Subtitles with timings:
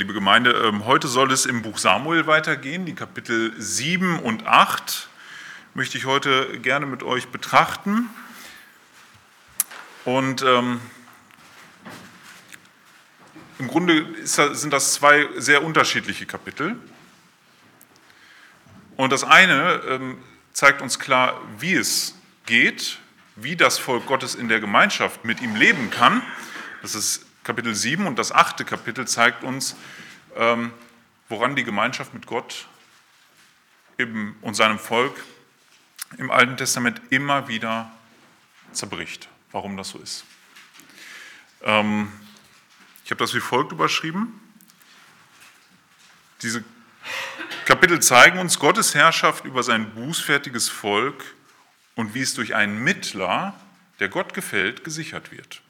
[0.00, 2.86] Liebe Gemeinde, ähm, heute soll es im Buch Samuel weitergehen.
[2.86, 5.10] Die Kapitel 7 und 8
[5.74, 8.08] möchte ich heute gerne mit euch betrachten.
[10.06, 10.80] Und ähm,
[13.58, 16.76] im Grunde sind das zwei sehr unterschiedliche Kapitel.
[18.96, 20.16] Und das eine ähm,
[20.54, 22.14] zeigt uns klar, wie es
[22.46, 23.00] geht,
[23.36, 26.22] wie das Volk Gottes in der Gemeinschaft mit ihm leben kann.
[26.80, 29.74] Das ist Kapitel 7 und das achte Kapitel zeigt uns,
[30.36, 30.70] ähm,
[31.28, 32.68] woran die Gemeinschaft mit Gott
[34.42, 35.20] und seinem Volk
[36.16, 37.90] im Alten Testament immer wieder
[38.70, 39.28] zerbricht.
[39.50, 40.24] Warum das so ist.
[41.64, 42.12] Ähm,
[43.04, 44.40] ich habe das wie folgt überschrieben.
[46.42, 46.62] Diese
[47.64, 51.24] Kapitel zeigen uns Gottes Herrschaft über sein bußfertiges Volk
[51.96, 53.58] und wie es durch einen Mittler,
[53.98, 55.62] der Gott gefällt, gesichert wird.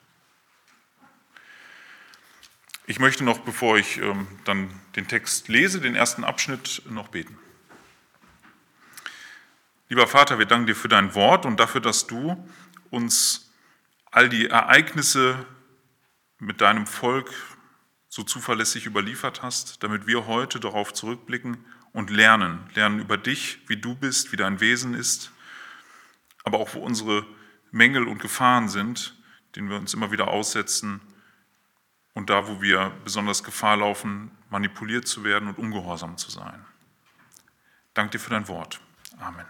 [2.91, 7.39] Ich möchte noch, bevor ich ähm, dann den Text lese, den ersten Abschnitt noch beten.
[9.89, 12.45] Lieber Vater, wir danken dir für dein Wort und dafür, dass du
[12.91, 13.53] uns
[14.11, 15.47] all die Ereignisse
[16.41, 17.31] mit deinem Volk
[18.09, 23.77] so zuverlässig überliefert hast, damit wir heute darauf zurückblicken und lernen, lernen über dich, wie
[23.77, 25.31] du bist, wie dein Wesen ist,
[26.42, 27.25] aber auch wo unsere
[27.70, 29.17] Mängel und Gefahren sind,
[29.55, 31.01] denen wir uns immer wieder aussetzen
[32.14, 36.64] und da, wo wir besonders Gefahr laufen, manipuliert zu werden und ungehorsam zu sein.
[37.94, 38.80] Dank dir für dein Wort.
[39.19, 39.47] Amen.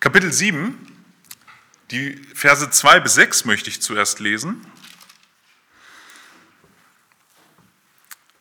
[0.00, 0.76] Kapitel 7,
[1.90, 4.64] die Verse 2 bis 6 möchte ich zuerst lesen.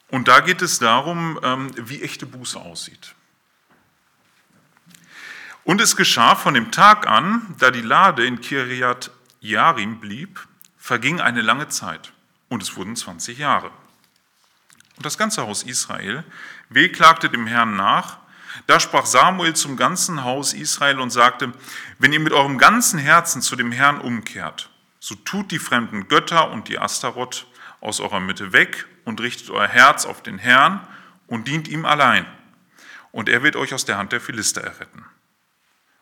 [0.10, 3.16] Und da geht es darum, ähm, wie echte Buße aussieht.
[5.64, 9.12] Und es geschah von dem Tag an, da die Lade in Kiriat
[9.46, 12.14] Jarim blieb, verging eine lange Zeit
[12.50, 13.72] und es wurden 20 Jahre.
[14.98, 16.24] Und das ganze Haus Israel
[16.70, 18.18] wehklagte dem Herrn nach.
[18.68, 21.52] Da sprach Samuel zum ganzen Haus Israel und sagte,
[22.00, 24.70] wenn ihr mit eurem ganzen Herzen zu dem Herrn umkehrt,
[25.00, 27.46] so tut die fremden Götter und die Astaroth
[27.82, 30.88] aus eurer Mitte weg und richtet euer Herz auf den Herrn
[31.28, 32.26] und dient ihm allein.
[33.12, 35.06] Und er wird euch aus der Hand der Philister erretten.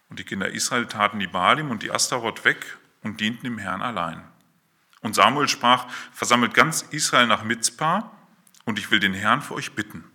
[0.10, 3.82] Und die Kinder Israel taten die Balim und die Astaroth weg und dienten dem Herrn
[3.82, 4.24] allein.
[5.02, 8.12] Und Samuel sprach, versammelt ganz Israel nach Mizpah
[8.66, 10.06] und ich will den Herrn für euch bitten.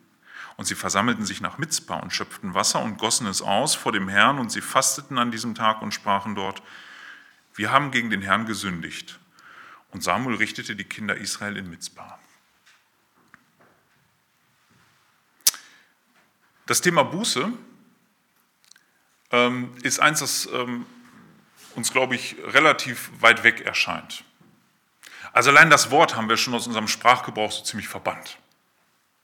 [0.56, 4.08] Und sie versammelten sich nach Mizpah und schöpften Wasser und gossen es aus vor dem
[4.08, 6.62] Herrn und sie fasteten an diesem Tag und sprachen dort,
[7.54, 9.18] wir haben gegen den Herrn gesündigt.
[9.90, 12.18] Und Samuel richtete die Kinder Israel in Mizpah.
[16.66, 17.52] Das Thema Buße
[19.30, 20.86] ähm, ist eins, das ähm,
[21.78, 24.24] uns, glaube ich, relativ weit weg erscheint.
[25.32, 28.38] Also allein das Wort haben wir schon aus unserem Sprachgebrauch so ziemlich verbannt.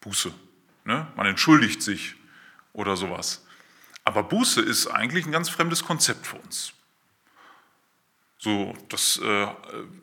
[0.01, 0.33] Buße.
[0.85, 1.07] Ne?
[1.17, 2.15] Man entschuldigt sich
[2.73, 3.45] oder sowas.
[4.05, 6.73] Aber Buße ist eigentlich ein ganz fremdes Konzept für uns.
[8.39, 9.47] So, das, äh,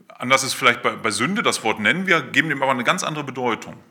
[0.09, 3.03] anders ist vielleicht bei, bei Sünde, das Wort nennen wir, geben dem aber eine ganz
[3.03, 3.81] andere Bedeutung.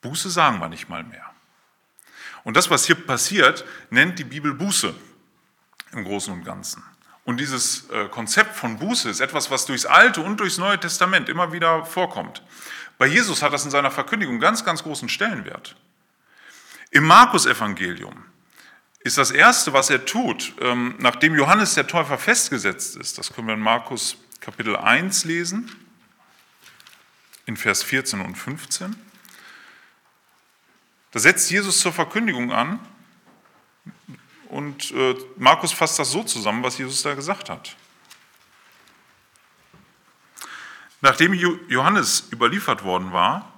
[0.00, 1.30] Buße sagen wir nicht mal mehr.
[2.42, 4.94] Und das, was hier passiert, nennt die Bibel Buße
[5.92, 6.82] im Großen und Ganzen.
[7.24, 11.28] Und dieses äh, Konzept von Buße ist etwas, was durchs Alte und durchs Neue Testament
[11.28, 12.42] immer wieder vorkommt.
[12.98, 15.76] Bei Jesus hat das in seiner Verkündigung ganz, ganz großen Stellenwert.
[16.90, 18.24] Im Markus-Evangelium
[19.00, 23.46] ist das Erste, was er tut, ähm, nachdem Johannes der Täufer festgesetzt ist, das können
[23.46, 25.70] wir in Markus Kapitel 1 lesen,
[27.46, 28.96] in Vers 14 und 15.
[31.12, 32.80] Da setzt Jesus zur Verkündigung an
[34.50, 37.76] und äh, Markus fasst das so zusammen, was Jesus da gesagt hat.
[41.00, 43.52] Nachdem Johannes überliefert worden war,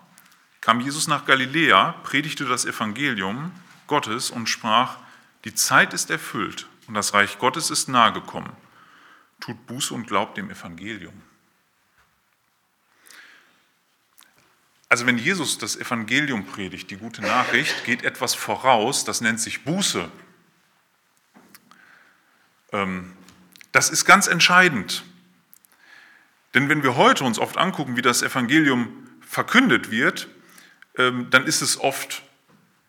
[0.60, 3.50] kam Jesus nach Galiläa, predigte das Evangelium
[3.88, 4.98] Gottes und sprach,
[5.44, 8.52] die Zeit ist erfüllt und das Reich Gottes ist nahegekommen.
[9.41, 11.20] Tut Buße und glaubt dem Evangelium.
[14.88, 19.64] Also wenn Jesus das Evangelium predigt, die gute Nachricht, geht etwas voraus, das nennt sich
[19.64, 20.08] Buße.
[22.72, 23.12] Ähm,
[23.72, 25.04] das ist ganz entscheidend.
[26.54, 30.28] Denn wenn wir heute uns oft angucken, wie das Evangelium verkündet wird,
[30.98, 32.22] ähm, dann ist es oft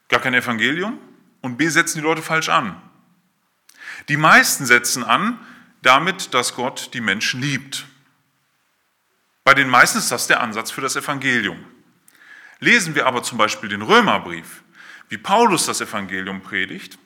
[0.10, 1.00] gar kein Evangelium
[1.42, 2.82] und B setzen die Leute falsch an.
[4.10, 5.40] Die meisten setzen an
[5.82, 7.86] damit, dass Gott die Menschen liebt.
[9.44, 11.64] Bei den meisten ist das der Ansatz für das Evangelium.
[12.60, 14.64] Lesen wir aber zum Beispiel den Römerbrief,
[15.10, 16.98] wie Paulus das Evangelium predigt,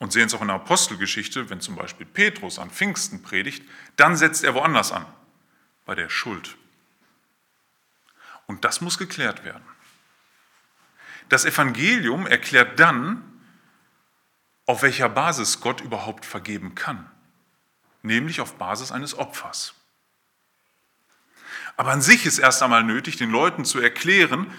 [0.00, 3.62] und sehen es auch in der Apostelgeschichte, wenn zum Beispiel Petrus an Pfingsten predigt,
[3.96, 5.06] dann setzt er woanders an,
[5.84, 6.56] bei der Schuld.
[8.46, 9.62] Und das muss geklärt werden.
[11.28, 13.22] Das Evangelium erklärt dann,
[14.66, 17.08] auf welcher Basis Gott überhaupt vergeben kann,
[18.02, 19.74] nämlich auf Basis eines Opfers.
[21.76, 24.52] Aber an sich ist erst einmal nötig, den Leuten zu erklären,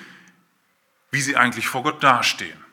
[1.10, 2.64] wie sie eigentlich vor Gott dastehen.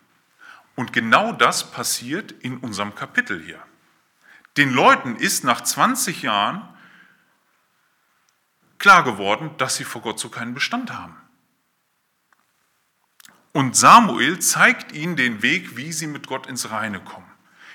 [0.79, 3.61] Und genau das passiert in unserem Kapitel hier.
[4.57, 6.69] Den Leuten ist nach 20 Jahren
[8.79, 11.17] klar geworden, dass sie vor Gott so keinen Bestand haben.
[13.51, 17.29] Und Samuel zeigt ihnen den Weg, wie sie mit Gott ins Reine kommen,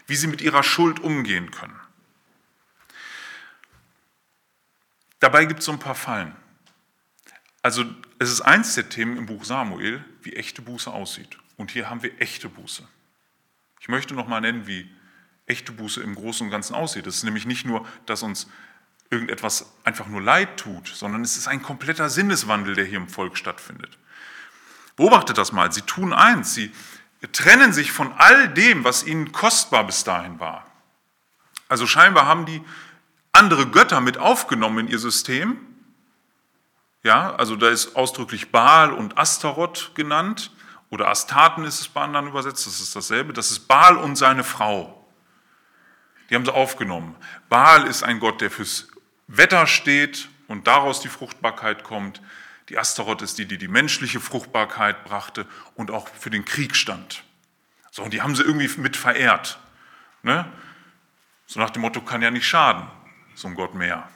[0.07, 1.77] wie sie mit ihrer Schuld umgehen können.
[5.19, 6.33] Dabei gibt es so ein paar Fallen.
[7.61, 7.83] Also
[8.19, 11.37] es ist eins der Themen im Buch Samuel, wie echte Buße aussieht.
[11.57, 12.87] Und hier haben wir echte Buße.
[13.83, 14.89] Ich möchte noch mal nennen, wie
[15.45, 17.05] echte Buße im Großen und Ganzen aussieht.
[17.05, 18.49] Es ist nämlich nicht nur, dass uns
[19.09, 23.37] irgendetwas einfach nur leid tut, sondern es ist ein kompletter Sinneswandel, der hier im Volk
[23.37, 23.97] stattfindet.
[24.95, 25.69] Beobachtet das mal.
[25.73, 26.71] Sie tun eins, sie
[27.33, 30.65] trennen sich von all dem, was ihnen kostbar bis dahin war.
[31.67, 32.61] Also scheinbar haben die
[33.33, 35.57] andere Götter mit aufgenommen in ihr System.
[37.03, 40.51] Ja, also da ist ausdrücklich Baal und Astaroth genannt
[40.93, 43.33] oder Astaten ist es bei anderen übersetzt, das ist dasselbe.
[43.33, 45.03] Das ist Baal und seine Frau.
[46.29, 47.15] Die haben sie aufgenommen.
[47.49, 48.89] Baal ist ein Gott, der fürs
[49.25, 52.21] Wetter steht und daraus die Fruchtbarkeit kommt.
[52.69, 57.23] Die Astaroth ist die, die die menschliche Fruchtbarkeit brachte und auch für den Krieg stand.
[57.89, 59.57] So, und die haben sie irgendwie mit verehrt.
[60.21, 60.45] Ne?
[61.47, 62.87] So nach dem Motto, kann ja nicht schaden,
[63.33, 64.07] so ein Gott mehr.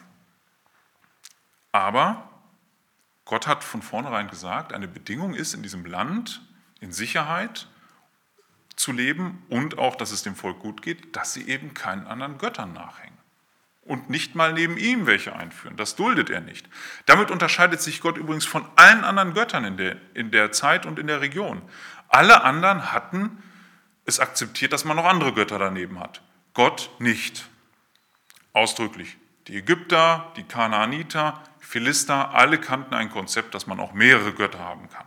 [1.72, 2.30] Aber
[3.26, 6.47] Gott hat von vornherein gesagt, eine Bedingung ist, in diesem Land
[6.80, 7.68] in Sicherheit
[8.76, 12.38] zu leben und auch, dass es dem Volk gut geht, dass sie eben keinen anderen
[12.38, 13.18] Göttern nachhängen
[13.88, 15.78] und nicht mal neben ihm welche einführen.
[15.78, 16.68] Das duldet er nicht.
[17.06, 21.00] Damit unterscheidet sich Gott übrigens von allen anderen Göttern in der, in der Zeit und
[21.00, 21.62] in der Region.
[22.10, 23.42] Alle anderen hatten
[24.06, 26.22] es akzeptiert, dass man noch andere Götter daneben hat.
[26.54, 27.48] Gott nicht.
[28.54, 29.18] Ausdrücklich.
[29.48, 34.90] Die Ägypter, die Kanaaniter, Philister, alle kannten ein Konzept, dass man auch mehrere Götter haben
[34.90, 35.06] kann.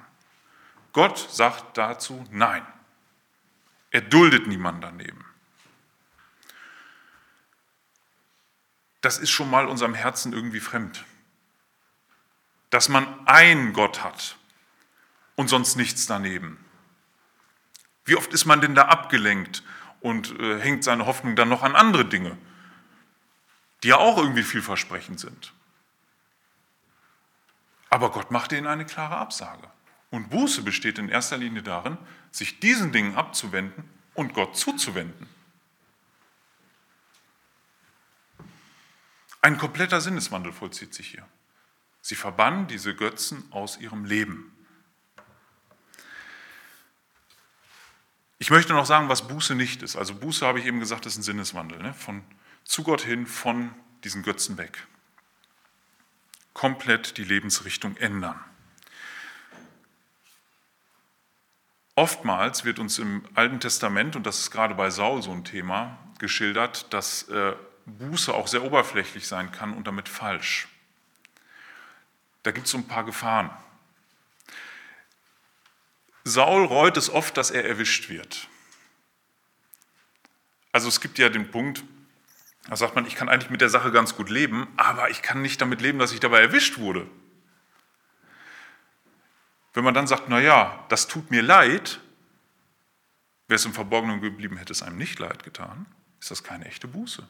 [0.93, 2.67] Gott sagt dazu Nein.
[3.91, 5.25] Er duldet niemanden daneben.
[9.01, 11.05] das ist schon mal unserem Herzen irgendwie fremd.
[12.71, 14.37] Dass man einen Gott hat
[15.37, 16.63] und sonst nichts daneben.
[18.05, 19.63] Wie oft ist man denn da abgelenkt
[20.01, 22.37] und äh, hängt seine Hoffnung dann noch an andere Dinge,
[23.83, 25.53] die ja auch irgendwie vielversprechend sind.
[27.89, 29.69] Aber Gott macht ihnen eine klare Absage.
[30.11, 31.97] Und Buße besteht in erster Linie darin,
[32.33, 33.85] sich diesen Dingen abzuwenden
[34.15, 35.29] und Gott zuzuwenden.
[39.43, 41.27] Ein kompletter Sinneswandel vollzieht sich hier.
[42.03, 44.53] Sie verbannen diese Götzen aus ihrem Leben.
[48.39, 49.97] Ich möchte noch sagen, was Buße nicht ist.
[49.97, 51.79] Also Buße, habe ich eben gesagt, ist ein Sinneswandel.
[51.79, 51.95] Ne?
[51.95, 52.23] Von
[52.65, 54.87] zu Gott hin, von diesen Götzen weg.
[56.55, 58.43] Komplett die Lebensrichtung ändern.
[62.00, 65.99] Oftmals wird uns im Alten Testament, und das ist gerade bei Saul so ein Thema,
[66.19, 67.52] geschildert, dass äh,
[67.85, 70.67] Buße auch sehr oberflächlich sein kann und damit falsch.
[72.43, 73.50] Da gibt es so ein paar Gefahren.
[76.25, 78.48] Saul reut es oft, dass er erwischt wird.
[80.72, 81.84] Also es gibt ja den Punkt,
[82.67, 85.43] da sagt man, ich kann eigentlich mit der Sache ganz gut leben, aber ich kann
[85.43, 87.06] nicht damit leben, dass ich dabei erwischt wurde.
[89.72, 92.00] Wenn man dann sagt, naja, das tut mir leid,
[93.46, 95.86] wäre es im Verborgenen geblieben, hätte es einem nicht leid getan,
[96.20, 97.27] ist das keine echte Buße.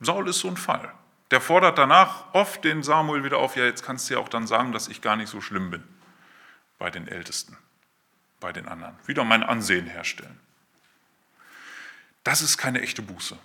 [0.00, 0.92] Saul ist so ein Fall.
[1.30, 4.46] Der fordert danach oft den Samuel wieder auf, ja, jetzt kannst du ja auch dann
[4.46, 5.82] sagen, dass ich gar nicht so schlimm bin
[6.78, 7.56] bei den Ältesten,
[8.38, 8.96] bei den anderen.
[9.06, 10.38] Wieder mein Ansehen herstellen.
[12.24, 13.38] Das ist keine echte Buße.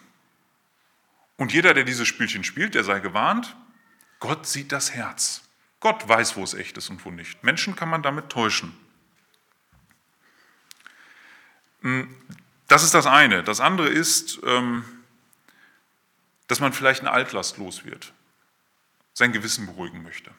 [1.37, 3.55] Und jeder, der dieses Spielchen spielt, der sei gewarnt,
[4.19, 5.46] Gott sieht das Herz.
[5.79, 7.43] Gott weiß, wo es echt ist und wo nicht.
[7.43, 8.75] Menschen kann man damit täuschen.
[11.81, 12.15] Hm,
[12.67, 13.43] das ist das eine.
[13.43, 14.83] Das andere ist, ähm,
[16.47, 18.13] dass man vielleicht eine Altlast los wird,
[19.13, 20.31] sein Gewissen beruhigen möchte.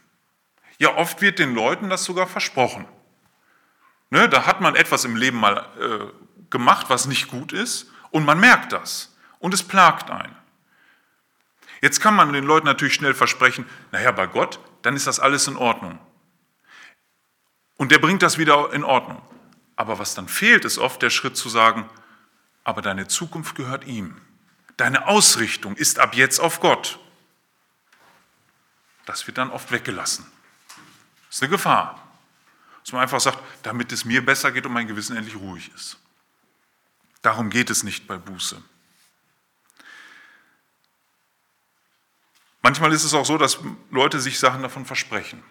[0.78, 2.87] Ja, oft wird den Leuten das sogar versprochen.
[4.11, 8.25] Ne, da hat man etwas im Leben mal äh, gemacht, was nicht gut ist, und
[8.25, 9.14] man merkt das.
[9.38, 10.35] Und es plagt einen.
[11.80, 15.47] Jetzt kann man den Leuten natürlich schnell versprechen, naja, bei Gott, dann ist das alles
[15.47, 15.99] in Ordnung.
[17.76, 19.21] Und der bringt das wieder in Ordnung.
[19.76, 21.90] Aber was dann fehlt, ist oft der Schritt zu sagen,
[22.64, 24.18] aber deine Zukunft gehört ihm.
[24.78, 26.99] Deine Ausrichtung ist ab jetzt auf Gott.
[29.04, 30.25] Das wird dann oft weggelassen.
[31.26, 32.02] Das ist eine Gefahr.
[32.83, 35.99] Dass man einfach sagt, damit es mir besser geht und mein Gewissen endlich ruhig ist.
[37.21, 38.62] Darum geht es nicht bei Buße.
[42.68, 43.60] Manchmal ist es auch so, dass
[43.90, 45.42] Leute sich Sachen davon versprechen.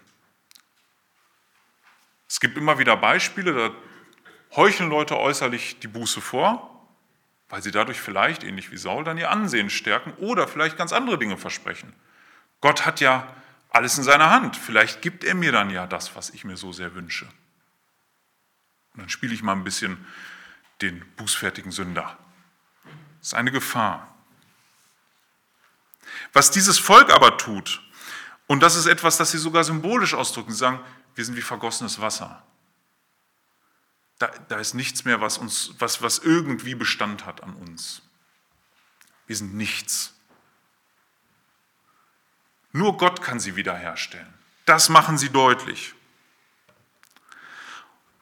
[2.30, 6.88] Es gibt immer wieder Beispiele, da heucheln Leute äußerlich die Buße vor,
[7.50, 11.18] weil sie dadurch vielleicht, ähnlich wie Saul, dann ihr Ansehen stärken oder vielleicht ganz andere
[11.18, 11.92] Dinge versprechen.
[12.62, 13.28] Gott hat ja
[13.72, 14.56] alles in seiner Hand.
[14.56, 17.26] Vielleicht gibt er mir dann ja das, was ich mir so sehr wünsche.
[18.94, 20.06] Und dann spiele ich mal ein bisschen
[20.84, 22.16] den bußfertigen Sünder.
[23.18, 24.17] Das ist eine Gefahr.
[26.34, 27.82] Was dieses Volk aber tut,
[28.48, 30.80] und das ist etwas, das sie sogar symbolisch ausdrücken, sie sagen,
[31.16, 32.44] wir sind wie vergossenes Wasser.
[34.20, 38.02] Da, da ist nichts mehr, was, uns, was, was irgendwie Bestand hat an uns.
[39.28, 40.14] Wir sind nichts.
[42.72, 44.34] Nur Gott kann sie wiederherstellen.
[44.66, 45.94] Das machen sie deutlich.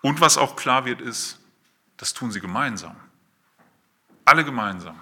[0.01, 1.39] Und was auch klar wird, ist,
[1.97, 2.95] das tun sie gemeinsam.
[4.25, 5.01] Alle gemeinsam.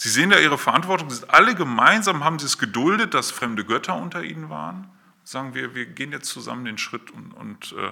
[0.00, 4.22] Sie sehen da ihre Verantwortung, alle gemeinsam haben sie es geduldet, dass fremde Götter unter
[4.22, 4.88] ihnen waren.
[5.24, 7.90] Sagen wir, wir gehen jetzt zusammen den Schritt und, und äh,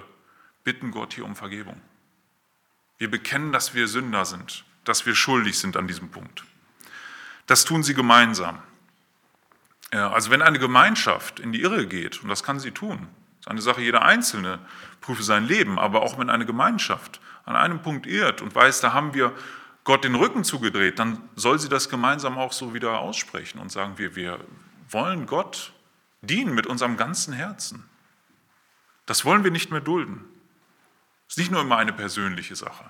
[0.63, 1.81] bitten Gott hier um Vergebung.
[2.97, 6.45] Wir bekennen, dass wir Sünder sind, dass wir schuldig sind an diesem Punkt.
[7.45, 8.57] Das tun sie gemeinsam.
[9.91, 13.09] Also wenn eine Gemeinschaft in die Irre geht, und das kann sie tun,
[13.41, 14.59] ist eine Sache, jeder Einzelne
[15.01, 18.93] prüfe sein Leben, aber auch wenn eine Gemeinschaft an einem Punkt irrt und weiß, da
[18.93, 19.33] haben wir
[19.87, 23.97] Gott den Rücken zugedreht, dann soll sie das gemeinsam auch so wieder aussprechen und sagen,
[23.97, 24.37] wir, wir
[24.89, 25.71] wollen Gott
[26.19, 27.89] dienen mit unserem ganzen Herzen.
[29.05, 30.25] Das wollen wir nicht mehr dulden.
[31.25, 32.83] Das ist nicht nur immer eine persönliche Sache.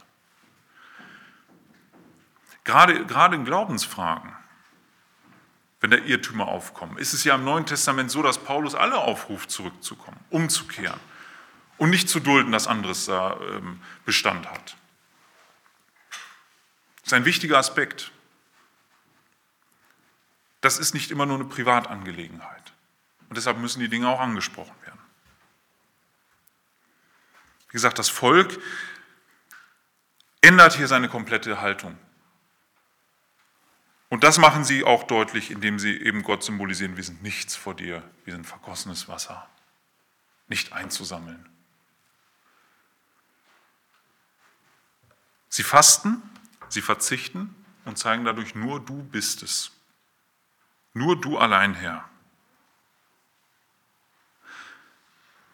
[2.63, 4.33] Gerade, gerade in Glaubensfragen,
[5.79, 9.51] wenn da Irrtümer aufkommen, ist es ja im Neuen Testament so, dass Paulus alle aufruft,
[9.51, 10.99] zurückzukommen, umzukehren
[11.77, 14.77] und nicht zu dulden, dass anderes da ähm, Bestand hat.
[17.07, 18.11] Das ist ein wichtiger Aspekt.
[20.59, 22.73] Das ist nicht immer nur eine Privatangelegenheit.
[23.29, 24.99] Und deshalb müssen die Dinge auch angesprochen werden.
[27.69, 28.59] Wie gesagt, das Volk
[30.41, 31.97] ändert hier seine komplette Haltung.
[34.09, 37.73] Und das machen sie auch deutlich, indem sie eben Gott symbolisieren, wir sind nichts vor
[37.73, 39.47] dir, wir sind vergossenes Wasser,
[40.49, 41.47] nicht einzusammeln.
[45.47, 46.21] Sie fasten,
[46.69, 47.55] sie verzichten
[47.85, 49.71] und zeigen dadurch, nur du bist es.
[50.93, 52.07] Nur du allein Herr.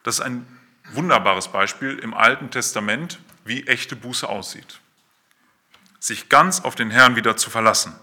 [0.04, 0.46] Das ist ein
[0.92, 4.80] wunderbares Beispiel im Alten Testament, wie echte Buße aussieht.
[6.00, 7.98] Sich ganz auf den Herrn wieder zu verlassen.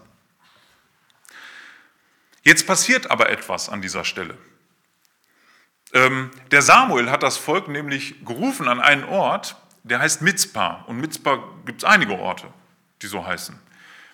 [2.42, 4.36] Jetzt passiert aber etwas an dieser Stelle.
[5.92, 10.84] Ähm, der Samuel hat das Volk nämlich gerufen an einen Ort, der heißt Mitzpah.
[10.86, 12.52] Und Mitzpah gibt es einige Orte,
[13.02, 13.58] die so heißen.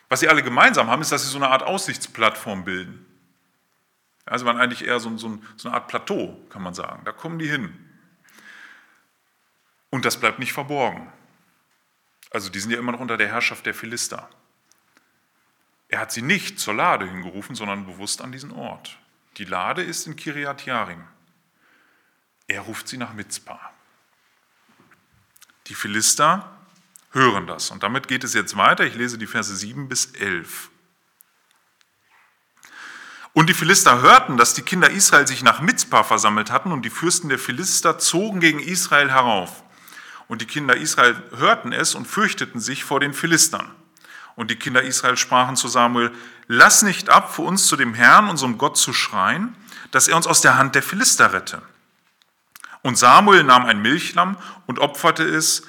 [0.09, 3.05] Was sie alle gemeinsam haben, ist, dass sie so eine Art Aussichtsplattform bilden.
[4.25, 7.05] Also waren eigentlich eher so, so, so eine Art Plateau, kann man sagen.
[7.05, 7.75] Da kommen die hin.
[9.91, 11.13] Und das bleibt nicht verborgen.
[12.31, 14.29] Also die sind ja immer noch unter der Herrschaft der Philister.
[15.89, 18.99] Er hat sie nicht zur Lade hingerufen, sondern bewusst an diesen Ort.
[19.37, 21.05] Die Lade ist in Kiriat Jarim.
[22.49, 23.73] Er ruft sie nach Mitzpah.
[25.69, 26.56] Die Philister
[27.13, 27.71] hören das.
[27.71, 28.85] Und damit geht es jetzt weiter.
[28.85, 30.71] Ich lese die Verse 7 bis 11.
[33.33, 36.91] Und die Philister hörten, dass die Kinder Israel sich nach Mitzpah versammelt hatten und die
[36.91, 39.63] Fürsten der Philister zogen gegen Israel herauf.
[40.27, 43.71] Und die Kinder Israel hörten es und fürchteten sich vor den Philistern.
[44.37, 46.13] Und die Kinder Israel sprachen zu Samuel,
[46.47, 49.55] lass nicht ab, für uns zu dem Herrn, unserem Gott, zu schreien,
[49.91, 51.63] dass er uns aus der Hand der Philister rette.
[52.83, 54.37] Und Samuel nahm ein Milchlamm
[54.67, 55.63] und opferte es,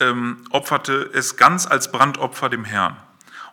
[0.00, 2.96] ähm, opferte es ganz als Brandopfer dem Herrn.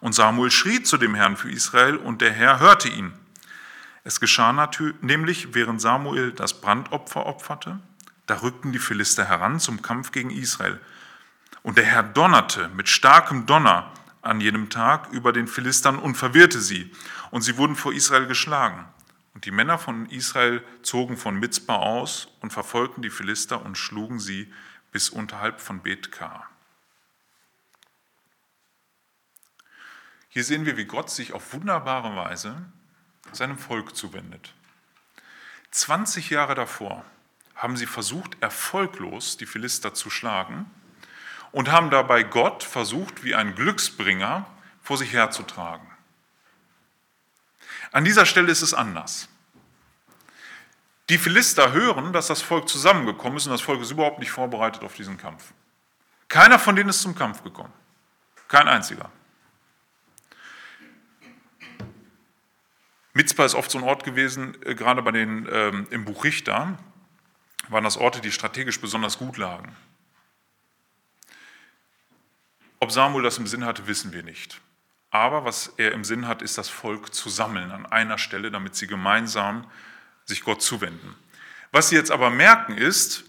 [0.01, 3.13] Und Samuel schrie zu dem Herrn für Israel und der Herr hörte ihn.
[4.03, 4.69] Es geschah
[5.01, 7.79] nämlich, während Samuel das Brandopfer opferte,
[8.25, 10.79] da rückten die Philister heran zum Kampf gegen Israel.
[11.61, 16.59] Und der Herr donnerte mit starkem Donner an jenem Tag über den Philistern und verwirrte
[16.59, 16.91] sie.
[17.31, 18.85] Und sie wurden vor Israel geschlagen.
[19.33, 24.19] Und die Männer von Israel zogen von Mitzpah aus und verfolgten die Philister und schlugen
[24.19, 24.51] sie
[24.93, 26.49] bis unterhalb von Bethkar.
[30.29, 32.55] Hier sehen wir, wie Gott sich auf wunderbare Weise
[33.31, 34.53] seinem Volk zuwendet.
[35.71, 37.03] 20 Jahre davor
[37.55, 40.69] haben sie versucht, erfolglos die Philister zu schlagen
[41.51, 44.45] und haben dabei Gott versucht, wie ein Glücksbringer
[44.81, 45.87] vor sich herzutragen.
[47.91, 49.29] An dieser Stelle ist es anders.
[51.13, 54.83] Die Philister hören, dass das Volk zusammengekommen ist und das Volk ist überhaupt nicht vorbereitet
[54.83, 55.53] auf diesen Kampf.
[56.27, 57.71] Keiner von denen ist zum Kampf gekommen.
[58.47, 59.11] Kein einziger.
[63.13, 66.79] Mitzpah ist oft so ein Ort gewesen, äh, gerade bei den, ähm, im Buch Richter,
[67.67, 69.75] waren das Orte, die strategisch besonders gut lagen.
[72.79, 74.61] Ob Samuel das im Sinn hatte, wissen wir nicht.
[75.11, 78.73] Aber was er im Sinn hat, ist das Volk zu sammeln an einer Stelle, damit
[78.75, 79.67] sie gemeinsam
[80.25, 81.15] sich Gott zuwenden.
[81.71, 83.23] Was sie jetzt aber merken ist,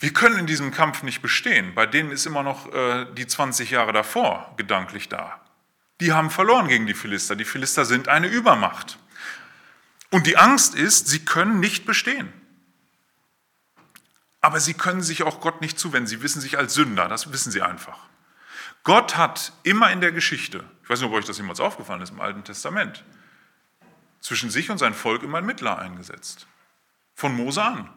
[0.00, 1.74] wir können in diesem Kampf nicht bestehen.
[1.74, 5.40] Bei denen ist immer noch äh, die 20 Jahre davor gedanklich da.
[6.00, 7.34] Die haben verloren gegen die Philister.
[7.34, 8.98] Die Philister sind eine Übermacht.
[10.10, 12.32] Und die Angst ist, sie können nicht bestehen.
[14.40, 16.06] Aber sie können sich auch Gott nicht zuwenden.
[16.06, 17.98] Sie wissen sich als Sünder, das wissen sie einfach.
[18.84, 22.10] Gott hat immer in der Geschichte, ich weiß nicht, ob euch das jemals aufgefallen ist
[22.10, 23.04] im Alten Testament,
[24.20, 26.46] zwischen sich und sein Volk immer ein Mittler eingesetzt.
[27.14, 27.90] Von Mose an.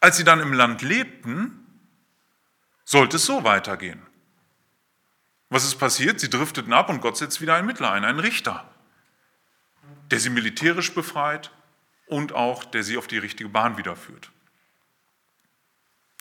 [0.00, 1.66] Als sie dann im Land lebten,
[2.84, 4.06] sollte es so weitergehen.
[5.50, 6.20] Was ist passiert?
[6.20, 8.68] Sie drifteten ab und Gott setzt wieder einen Mittler ein, einen Richter,
[10.10, 11.50] der sie militärisch befreit
[12.06, 14.30] und auch der sie auf die richtige Bahn wiederführt.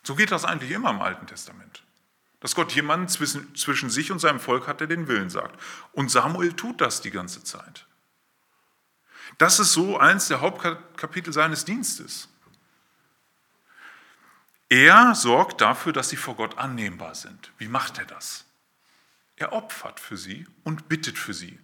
[0.03, 1.83] So geht das eigentlich immer im Alten Testament.
[2.39, 5.59] Dass Gott jemanden zwischen, zwischen sich und seinem Volk hat, der den Willen sagt.
[5.91, 7.87] Und Samuel tut das die ganze Zeit.
[9.37, 12.29] Das ist so eins der Hauptkapitel seines Dienstes.
[14.69, 17.51] Er sorgt dafür, dass sie vor Gott annehmbar sind.
[17.57, 18.45] Wie macht er das?
[19.37, 21.59] Er opfert für sie und bittet für sie.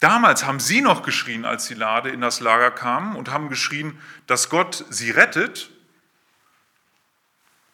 [0.00, 4.00] Damals haben sie noch geschrien, als die Lade in das Lager kam und haben geschrien,
[4.26, 5.70] dass Gott sie rettet.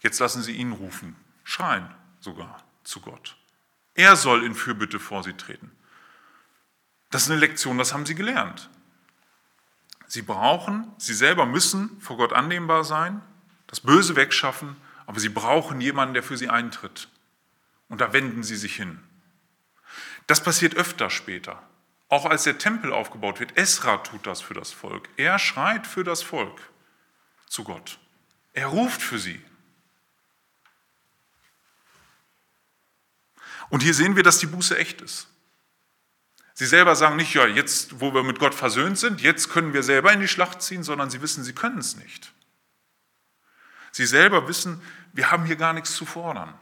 [0.01, 3.37] Jetzt lassen sie ihn rufen, schreien sogar zu Gott.
[3.95, 5.71] Er soll in Fürbitte vor sie treten.
[7.11, 8.71] Das ist eine Lektion, das haben sie gelernt.
[10.09, 13.23] Sie brauchen, sie selber müssen vor Gott annehmbar sein,
[13.69, 14.77] das Böse wegschaffen,
[15.07, 17.09] aber sie brauchen jemanden, der für sie eintritt.
[17.89, 19.01] Und da wenden sie sich hin.
[20.27, 21.63] Das passiert öfter später.
[22.09, 25.09] Auch als der Tempel aufgebaut wird, Esra tut das für das Volk.
[25.17, 26.61] Er schreit für das Volk
[27.47, 27.99] zu Gott.
[28.53, 29.41] Er ruft für sie.
[33.71, 35.29] Und hier sehen wir, dass die Buße echt ist.
[36.55, 39.83] Sie selber sagen nicht, ja, jetzt, wo wir mit Gott versöhnt sind, jetzt können wir
[39.83, 42.33] selber in die Schlacht ziehen, sondern sie wissen, sie können es nicht.
[43.91, 44.81] Sie selber wissen,
[45.13, 46.55] wir haben hier gar nichts zu fordern.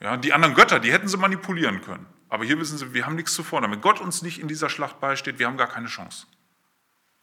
[0.00, 2.06] Ja, die anderen Götter, die hätten sie manipulieren können.
[2.28, 3.72] Aber hier wissen sie, wir haben nichts zu fordern.
[3.72, 6.26] Wenn Gott uns nicht in dieser Schlacht beisteht, wir haben gar keine Chance.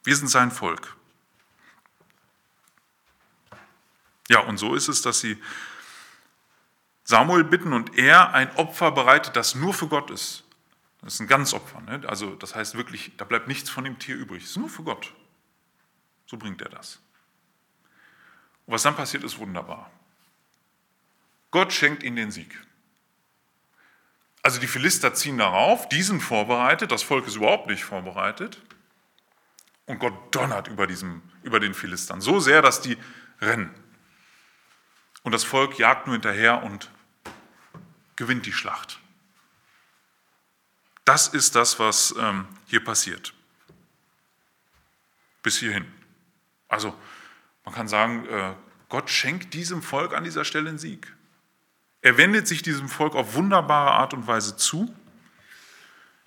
[0.03, 0.95] Wir sind sein Volk.
[4.27, 5.41] Ja, und so ist es, dass sie
[7.05, 10.43] Samuel bitten und er ein Opfer bereitet, das nur für Gott ist.
[11.01, 11.79] Das ist ein Ganzopfer.
[11.81, 12.01] Ne?
[12.07, 14.43] Also das heißt wirklich, da bleibt nichts von dem Tier übrig.
[14.43, 15.13] Es ist nur für Gott.
[16.25, 16.99] So bringt er das.
[18.65, 19.91] Und was dann passiert, ist wunderbar.
[21.51, 22.59] Gott schenkt ihnen den Sieg.
[24.41, 28.61] Also die Philister ziehen darauf, die sind vorbereitet, das Volk ist überhaupt nicht vorbereitet.
[29.85, 32.97] Und Gott donnert über, diesem, über den Philistern so sehr, dass die
[33.41, 33.69] rennen.
[35.21, 36.89] Und das Volk jagt nur hinterher und
[38.15, 38.99] gewinnt die Schlacht.
[41.03, 43.33] Das ist das, was ähm, hier passiert.
[45.43, 45.85] Bis hierhin.
[46.67, 46.97] Also
[47.63, 48.55] man kann sagen, äh,
[48.89, 51.15] Gott schenkt diesem Volk an dieser Stelle einen Sieg.
[52.01, 54.95] Er wendet sich diesem Volk auf wunderbare Art und Weise zu.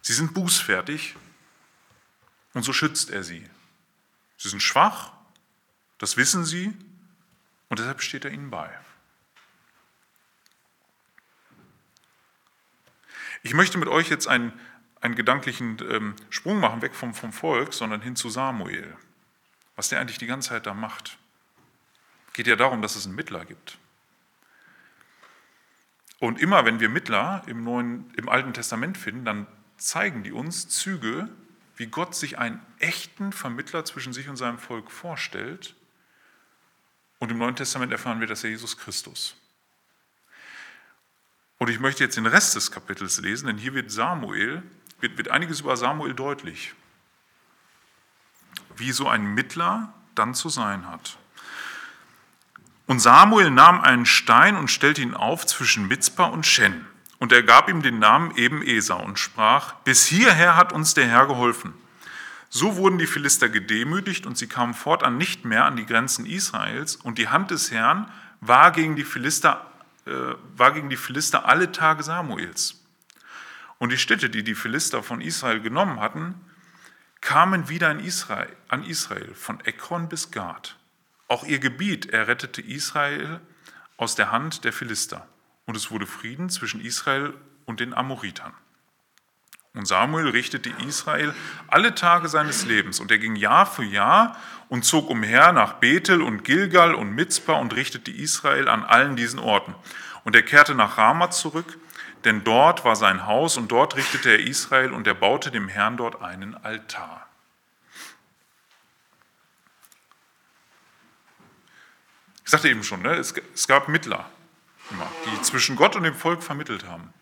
[0.00, 1.16] Sie sind bußfertig
[2.54, 3.48] und so schützt er sie.
[4.36, 5.12] Sie sind schwach,
[5.98, 6.72] das wissen sie
[7.68, 8.76] und deshalb steht er ihnen bei.
[13.42, 14.52] Ich möchte mit euch jetzt einen,
[15.00, 18.96] einen gedanklichen ähm, Sprung machen, weg vom, vom Volk, sondern hin zu Samuel.
[19.76, 21.18] Was der eigentlich die ganze Zeit da macht.
[22.32, 23.78] Geht ja darum, dass es einen Mittler gibt.
[26.18, 29.46] Und immer wenn wir Mittler im, Neuen, im Alten Testament finden, dann
[29.76, 31.28] zeigen die uns Züge,
[31.76, 35.76] wie Gott sich einen echten Vermittler zwischen sich und seinem Volk vorstellt.
[37.20, 39.36] Und im Neuen Testament erfahren wir, dass er Jesus Christus.
[41.58, 44.62] Und ich möchte jetzt den Rest des Kapitels lesen, denn hier wird Samuel,
[45.00, 46.74] wird, wird einiges über Samuel deutlich,
[48.76, 51.18] wie so ein Mittler dann zu sein hat.
[52.86, 56.86] Und Samuel nahm einen Stein und stellte ihn auf zwischen Mitzpah und Shen.
[57.18, 61.06] Und er gab ihm den Namen eben Esau und sprach, bis hierher hat uns der
[61.06, 61.74] Herr geholfen.
[62.48, 66.96] So wurden die Philister gedemütigt und sie kamen fortan nicht mehr an die Grenzen Israels
[66.96, 69.66] und die Hand des Herrn war gegen die Philister,
[70.56, 72.82] war gegen die Philister alle Tage Samuels.
[73.78, 76.34] Und die Städte, die die Philister von Israel genommen hatten,
[77.20, 80.76] kamen wieder in Israel, an Israel, von Ekron bis Gad.
[81.28, 83.40] Auch ihr Gebiet errettete Israel
[83.96, 85.28] aus der Hand der Philister.
[85.66, 87.34] Und es wurde Frieden zwischen Israel
[87.66, 88.54] und den Amoritern.
[89.74, 91.34] Und Samuel richtete Israel
[91.68, 93.00] alle Tage seines Lebens.
[93.00, 94.36] Und er ging Jahr für Jahr
[94.68, 99.38] und zog umher nach Bethel und Gilgal und Mitzpah und richtete Israel an allen diesen
[99.38, 99.74] Orten.
[100.24, 101.78] Und er kehrte nach Rama zurück,
[102.24, 105.96] denn dort war sein Haus und dort richtete er Israel und er baute dem Herrn
[105.96, 107.26] dort einen Altar.
[112.44, 113.34] Ich sagte eben schon, ne, es,
[113.66, 114.24] gab Mittler,
[115.26, 117.12] die zwischen Gott und dem Volk vermittelt haben.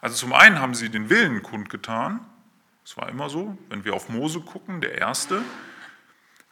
[0.00, 2.24] Also zum einen haben sie den Willen kundgetan,
[2.86, 5.42] das war immer so, wenn wir auf Mose gucken, der Erste,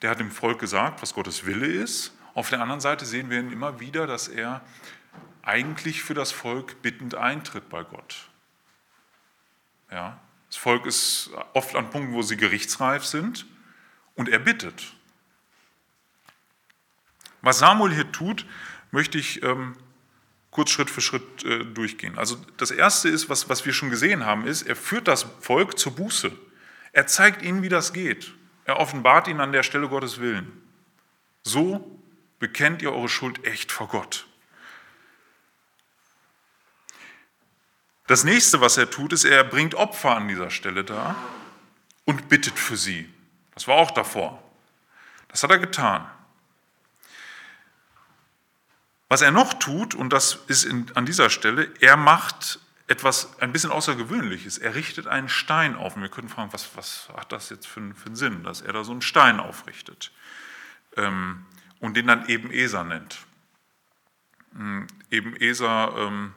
[0.02, 2.12] der hat dem Volk gesagt, was Gottes Wille ist.
[2.35, 4.61] Auf der anderen Seite sehen wir ihn immer wieder, dass er
[5.42, 8.28] eigentlich für das Volk bittend eintritt bei Gott.
[9.92, 13.46] Ja, das Volk ist oft an Punkten, wo sie gerichtsreif sind
[14.16, 14.94] und er bittet.
[17.42, 18.44] Was Samuel hier tut,
[18.90, 19.76] möchte ich ähm,
[20.54, 22.16] kurz Schritt für Schritt äh, durchgehen.
[22.16, 25.76] Also das Erste ist, was, was wir schon gesehen haben, ist, er führt das Volk
[25.80, 26.30] zur Buße.
[26.92, 28.32] Er zeigt ihnen, wie das geht.
[28.64, 30.62] Er offenbart ihnen an der Stelle Gottes Willen.
[31.42, 32.00] So
[32.38, 34.26] bekennt ihr eure Schuld echt vor Gott.
[38.06, 41.16] Das nächste, was er tut, ist, er bringt Opfer an dieser Stelle da
[42.04, 43.12] und bittet für sie.
[43.54, 44.40] Das war auch davor.
[45.26, 46.08] Das hat er getan.
[49.14, 53.53] Was er noch tut, und das ist in, an dieser Stelle, er macht etwas ein
[53.53, 54.59] bisschen Außergewöhnliches.
[54.59, 55.94] Er richtet einen Stein auf.
[55.94, 58.72] Und wir können fragen, was, was hat das jetzt für, für, einen Sinn, dass er
[58.72, 60.11] da so einen Stein aufrichtet
[60.96, 61.46] ähm,
[61.79, 63.18] und den dann eben Eser nennt.
[64.57, 66.35] Ähm, eben Eser ähm,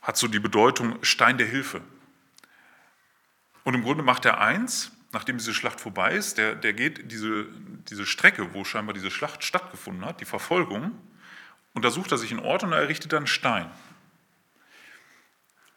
[0.00, 1.82] hat so die Bedeutung Stein der Hilfe.
[3.62, 7.46] Und im Grunde macht er eins, nachdem diese Schlacht vorbei ist, der, der geht diese,
[7.88, 10.98] diese Strecke, wo scheinbar diese Schlacht stattgefunden hat, die Verfolgung,
[11.72, 13.70] und da sucht er sich einen Ort und er errichtet dann einen Stein.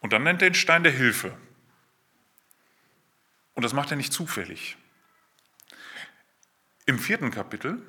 [0.00, 1.36] Und dann nennt er den Stein der Hilfe.
[3.54, 4.76] Und das macht er nicht zufällig.
[6.86, 7.82] Im vierten Kapitel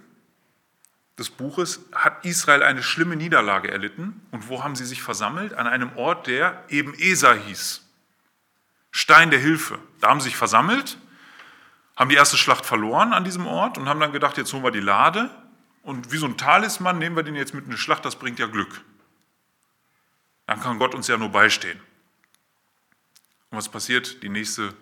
[1.19, 4.25] des Buches hat Israel eine schlimme Niederlage erlitten.
[4.31, 5.53] Und wo haben sie sich versammelt?
[5.53, 7.85] An einem Ort, der eben Esa hieß.
[8.89, 9.77] Stein der Hilfe.
[9.99, 10.97] Da haben sie sich versammelt
[11.99, 14.71] haben die erste Schlacht verloren an diesem Ort und haben dann gedacht, jetzt holen wir
[14.71, 15.29] die Lade
[15.83, 18.39] und wie so ein Talisman nehmen wir den jetzt mit in die Schlacht, das bringt
[18.39, 18.81] ja Glück.
[20.47, 21.79] Dann kann Gott uns ja nur beistehen.
[23.51, 24.23] Und was passiert?
[24.23, 24.73] Die nächste,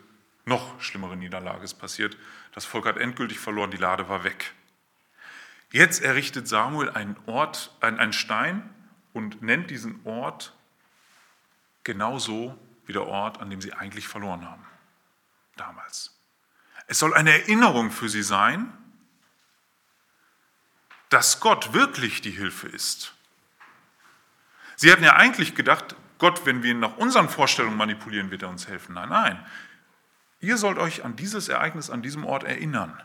[0.46, 2.16] noch schlimmere Niederlage ist passiert.
[2.54, 4.54] Das Volk hat endgültig verloren, die Lade war weg.
[5.72, 8.70] Jetzt errichtet Samuel einen Ort, einen Stein
[9.12, 10.54] und nennt diesen Ort
[11.84, 14.66] genauso wie der Ort, an dem sie eigentlich verloren haben.
[15.56, 16.17] Damals.
[16.88, 18.72] Es soll eine Erinnerung für sie sein,
[21.10, 23.14] dass Gott wirklich die Hilfe ist.
[24.76, 28.50] Sie hatten ja eigentlich gedacht, Gott, wenn wir ihn nach unseren Vorstellungen manipulieren, wird er
[28.50, 28.96] uns helfen.
[28.96, 29.46] Nein, nein.
[30.40, 33.02] Ihr sollt euch an dieses Ereignis, an diesem Ort erinnern.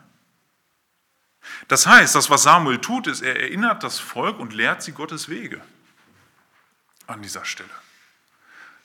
[1.67, 5.29] Das heißt, das, was Samuel tut, ist, er erinnert das Volk und lehrt sie Gottes
[5.29, 5.61] Wege
[7.07, 7.69] an dieser Stelle.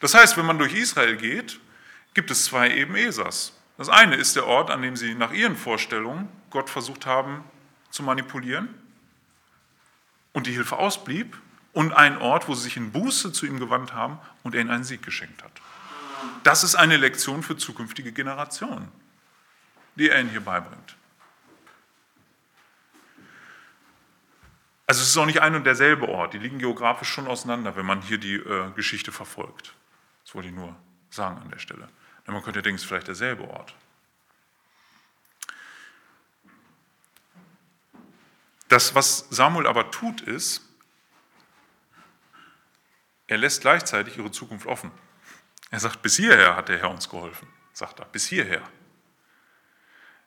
[0.00, 1.60] Das heißt, wenn man durch Israel geht,
[2.14, 3.52] gibt es zwei Ebenesers.
[3.78, 7.42] Das eine ist der Ort, an dem sie nach ihren Vorstellungen Gott versucht haben
[7.90, 8.68] zu manipulieren
[10.34, 11.38] und die Hilfe ausblieb,
[11.78, 14.70] und ein Ort, wo sie sich in Buße zu ihm gewandt haben und er ihnen
[14.70, 15.52] einen Sieg geschenkt hat.
[16.42, 18.88] Das ist eine Lektion für zukünftige Generationen,
[19.94, 20.96] die er ihnen hier beibringt.
[24.88, 27.86] Also es ist auch nicht ein und derselbe Ort, die liegen geografisch schon auseinander, wenn
[27.86, 29.74] man hier die äh, Geschichte verfolgt.
[30.24, 30.74] Das wollte ich nur
[31.10, 31.88] sagen an der Stelle.
[32.28, 33.74] Ja, man könnte denken, es ist vielleicht derselbe Ort.
[38.68, 40.62] Das, was Samuel aber tut, ist,
[43.28, 44.90] er lässt gleichzeitig ihre Zukunft offen.
[45.70, 48.62] Er sagt, bis hierher hat der Herr uns geholfen, sagt er, bis hierher.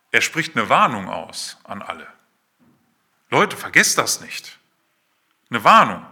[0.10, 2.08] Er spricht eine Warnung aus an alle.
[3.30, 4.58] Leute, vergesst das nicht.
[5.52, 6.04] Eine Warnung.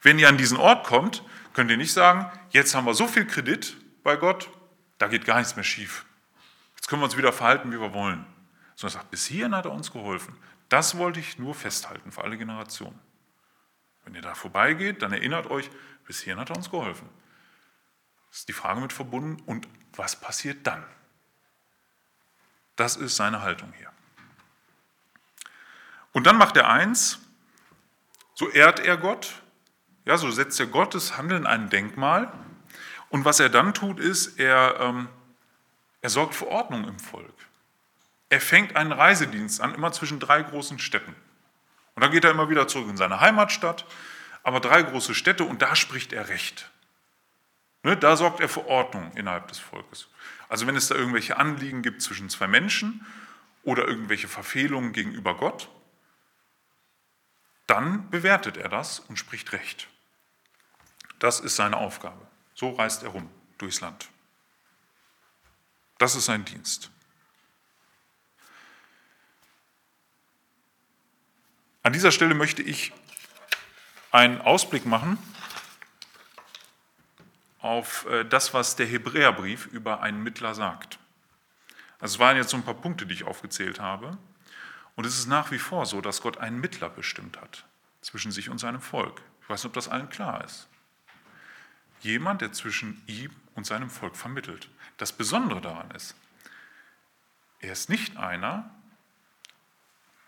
[0.00, 3.26] Wenn ihr an diesen Ort kommt, könnt ihr nicht sagen, jetzt haben wir so viel
[3.26, 4.48] Kredit bei Gott,
[5.02, 6.04] da geht gar nichts mehr schief.
[6.76, 8.24] Jetzt können wir uns wieder verhalten, wie wir wollen.
[8.76, 10.38] Sondern er sagt, bis hierhin hat er uns geholfen.
[10.68, 13.00] Das wollte ich nur festhalten für alle Generationen.
[14.04, 15.68] Wenn ihr da vorbeigeht, dann erinnert euch,
[16.06, 17.08] bis hierhin hat er uns geholfen.
[18.30, 19.42] Das ist die Frage mit verbunden.
[19.44, 20.84] Und was passiert dann?
[22.76, 23.90] Das ist seine Haltung hier.
[26.12, 27.18] Und dann macht er eins,
[28.34, 29.42] so ehrt er Gott,
[30.04, 32.32] ja, so setzt er Gottes Handeln ein Denkmal
[33.12, 35.06] Und was er dann tut, ist, er, ähm,
[36.00, 37.34] er sorgt für Ordnung im Volk.
[38.30, 41.14] Er fängt einen Reisedienst an, immer zwischen drei großen Städten.
[41.94, 43.84] Und dann geht er immer wieder zurück in seine Heimatstadt,
[44.42, 46.70] aber drei große Städte und da spricht er Recht.
[47.82, 50.08] Ne, da sorgt er für Ordnung innerhalb des Volkes.
[50.48, 53.04] Also wenn es da irgendwelche Anliegen gibt zwischen zwei Menschen
[53.62, 55.68] oder irgendwelche Verfehlungen gegenüber Gott,
[57.66, 59.88] dann bewertet er das und spricht Recht.
[61.18, 62.31] Das ist seine Aufgabe.
[62.62, 64.08] So reist er rum durchs Land.
[65.98, 66.92] Das ist sein Dienst.
[71.82, 72.92] An dieser Stelle möchte ich
[74.12, 75.18] einen Ausblick machen
[77.58, 81.00] auf äh, das, was der Hebräerbrief über einen Mittler sagt.
[81.98, 84.16] Also es waren jetzt so ein paar Punkte, die ich aufgezählt habe.
[84.94, 87.64] Und es ist nach wie vor so, dass Gott einen Mittler bestimmt hat
[88.02, 89.20] zwischen sich und seinem Volk.
[89.40, 90.68] Ich weiß nicht, ob das allen klar ist.
[92.02, 94.68] Jemand, der zwischen ihm und seinem Volk vermittelt.
[94.96, 96.14] Das Besondere daran ist,
[97.60, 98.70] er ist nicht einer,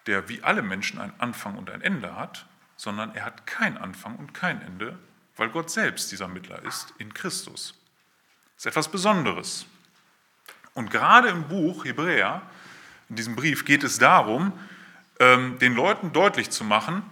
[0.06, 4.16] der wie alle Menschen einen Anfang und ein Ende hat, sondern er hat kein Anfang
[4.16, 4.98] und kein Ende,
[5.36, 7.74] weil Gott selbst dieser Mittler ist in Christus.
[8.54, 9.66] Das ist etwas Besonderes.
[10.74, 12.42] Und gerade im Buch Hebräer,
[13.08, 14.52] in diesem Brief, geht es darum,
[15.18, 17.02] ähm, den Leuten deutlich zu machen,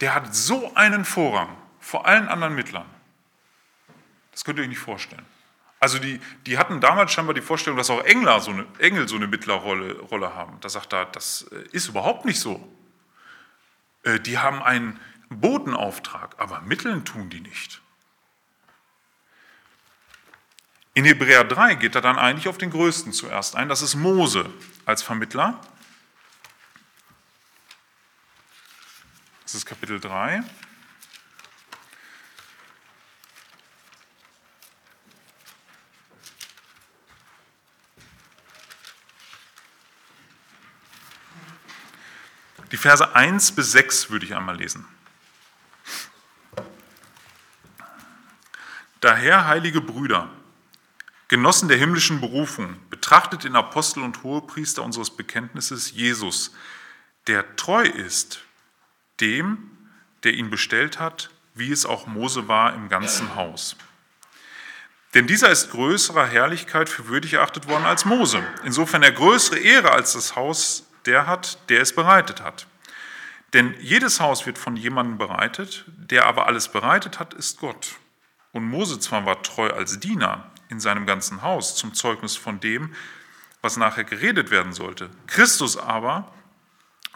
[0.00, 2.86] der hat so einen Vorrang vor allen anderen Mittlern.
[4.38, 5.26] Das könnt ihr euch nicht vorstellen.
[5.80, 9.16] Also die, die hatten damals scheinbar die Vorstellung, dass auch Engler so eine, Engel so
[9.16, 10.60] eine Mittlerrolle Rolle haben.
[10.60, 12.72] Da sagt er, das äh, ist überhaupt nicht so.
[14.04, 17.80] Äh, die haben einen Botenauftrag, aber mitteln tun die nicht.
[20.94, 24.48] In Hebräer 3 geht er dann eigentlich auf den Größten zuerst ein, das ist Mose
[24.84, 25.60] als Vermittler.
[29.42, 30.44] Das ist Kapitel 3.
[42.70, 44.86] Die Verse 1 bis 6 würde ich einmal lesen.
[49.00, 50.28] Daher, heilige Brüder,
[51.28, 56.54] Genossen der himmlischen Berufung, betrachtet den Apostel und Hohepriester unseres Bekenntnisses, Jesus,
[57.26, 58.40] der treu ist
[59.20, 59.70] dem,
[60.24, 63.76] der ihn bestellt hat, wie es auch Mose war im ganzen Haus.
[65.14, 68.42] Denn dieser ist größerer Herrlichkeit für würdig erachtet worden als Mose.
[68.64, 72.66] Insofern er größere Ehre als das Haus der hat, der es bereitet hat.
[73.54, 77.96] Denn jedes Haus wird von jemandem bereitet, der aber alles bereitet hat, ist Gott.
[78.52, 82.94] Und Mose zwar war treu als Diener in seinem ganzen Haus zum Zeugnis von dem,
[83.62, 85.08] was nachher geredet werden sollte.
[85.26, 86.30] Christus aber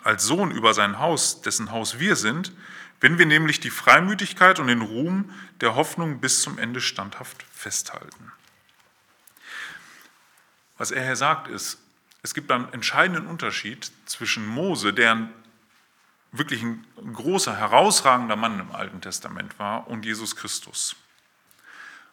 [0.02, 2.52] als Sohn über sein Haus, dessen Haus wir sind,
[3.00, 8.32] wenn wir nämlich die Freimütigkeit und den Ruhm der Hoffnung bis zum Ende standhaft festhalten.
[10.78, 11.81] Was er hier sagt ist,
[12.22, 15.28] es gibt einen entscheidenden Unterschied zwischen Mose, der
[16.30, 20.96] wirklich ein großer, herausragender Mann im Alten Testament war, und Jesus Christus.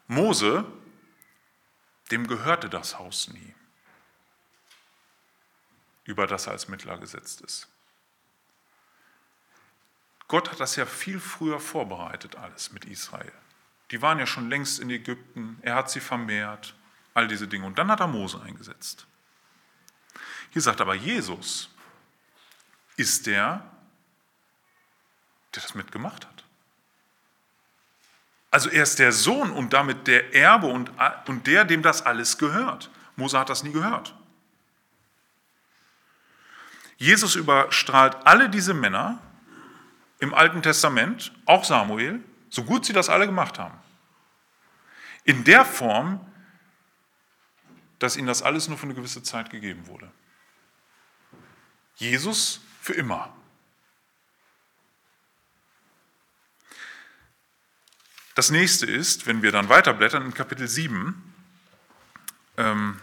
[0.07, 0.65] Mose,
[2.11, 3.53] dem gehörte das Haus nie,
[6.05, 7.67] über das er als Mittler gesetzt ist.
[10.27, 13.31] Gott hat das ja viel früher vorbereitet, alles mit Israel.
[13.91, 16.75] Die waren ja schon längst in Ägypten, er hat sie vermehrt,
[17.13, 17.65] all diese Dinge.
[17.65, 19.07] Und dann hat er Mose eingesetzt.
[20.51, 21.69] Hier sagt aber Jesus,
[22.95, 23.63] ist der,
[25.55, 26.43] der das mitgemacht hat.
[28.51, 30.91] Also er ist der Sohn und damit der Erbe und,
[31.27, 32.89] und der, dem das alles gehört.
[33.15, 34.15] Mose hat das nie gehört.
[36.97, 39.19] Jesus überstrahlt alle diese Männer
[40.19, 43.77] im Alten Testament, auch Samuel, so gut sie das alle gemacht haben.
[45.23, 46.25] In der Form,
[47.99, 50.11] dass ihnen das alles nur für eine gewisse Zeit gegeben wurde.
[51.99, 53.33] Jesus für immer.
[58.35, 61.33] Das nächste ist, wenn wir dann weiterblättern in Kapitel 7,
[62.55, 62.99] ähm,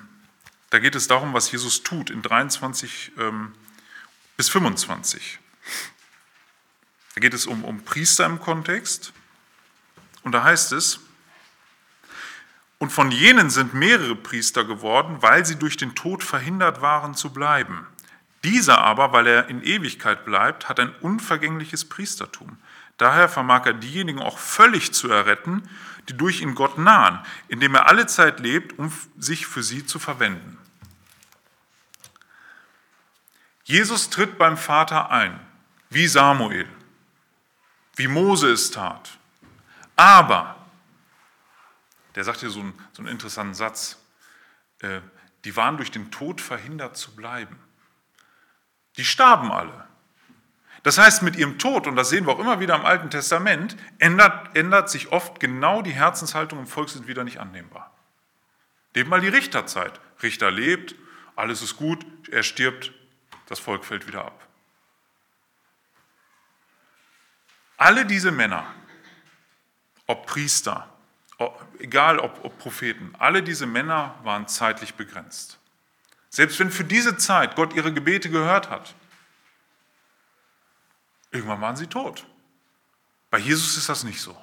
[0.70, 3.54] da geht es darum, was Jesus tut in 23 ähm,
[4.38, 5.38] bis 25.
[7.14, 9.12] Da geht es um, um Priester im Kontext.
[10.22, 11.00] Und da heißt es,
[12.78, 17.32] und von jenen sind mehrere Priester geworden, weil sie durch den Tod verhindert waren zu
[17.32, 17.86] bleiben.
[18.46, 22.58] Dieser aber, weil er in Ewigkeit bleibt, hat ein unvergängliches Priestertum.
[22.96, 25.68] Daher vermag er diejenigen auch völlig zu erretten,
[26.08, 29.98] die durch ihn Gott nahen, indem er alle Zeit lebt, um sich für sie zu
[29.98, 30.58] verwenden.
[33.64, 35.40] Jesus tritt beim Vater ein,
[35.90, 36.68] wie Samuel,
[37.96, 39.18] wie Mose es tat.
[39.96, 40.54] Aber
[42.14, 43.98] der sagt hier so einen, so einen interessanten Satz.
[44.82, 45.00] Äh,
[45.44, 47.58] die waren durch den Tod verhindert zu bleiben.
[48.96, 49.86] Die starben alle.
[50.82, 53.76] Das heißt, mit ihrem Tod, und das sehen wir auch immer wieder im Alten Testament,
[53.98, 57.92] ändert, ändert sich oft genau die Herzenshaltung im Volk, sind wieder nicht annehmbar.
[58.94, 60.00] Nehmt mal die Richterzeit.
[60.22, 60.94] Richter lebt,
[61.34, 62.92] alles ist gut, er stirbt,
[63.46, 64.46] das Volk fällt wieder ab.
[67.76, 68.64] Alle diese Männer,
[70.06, 70.88] ob Priester,
[71.78, 75.58] egal ob, ob Propheten, alle diese Männer waren zeitlich begrenzt.
[76.36, 78.94] Selbst wenn für diese Zeit Gott ihre Gebete gehört hat,
[81.30, 82.26] irgendwann waren sie tot.
[83.30, 84.36] Bei Jesus ist das nicht so.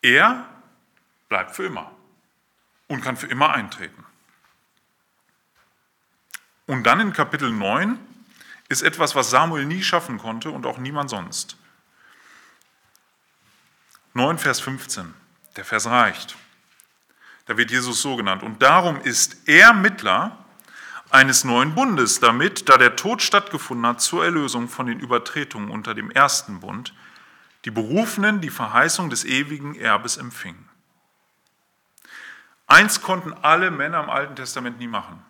[0.00, 0.48] Er
[1.28, 1.90] bleibt für immer
[2.86, 4.06] und kann für immer eintreten.
[6.68, 7.98] Und dann in Kapitel 9
[8.68, 11.56] ist etwas, was Samuel nie schaffen konnte und auch niemand sonst.
[14.14, 15.12] 9, Vers 15,
[15.56, 16.36] der Vers reicht.
[17.46, 18.42] Da wird Jesus so genannt.
[18.42, 20.38] Und darum ist er Mittler
[21.10, 25.94] eines neuen Bundes, damit, da der Tod stattgefunden hat zur Erlösung von den Übertretungen unter
[25.94, 26.94] dem ersten Bund,
[27.64, 30.68] die Berufenen die Verheißung des ewigen Erbes empfingen.
[32.66, 35.20] Eins konnten alle Männer im Alten Testament nie machen.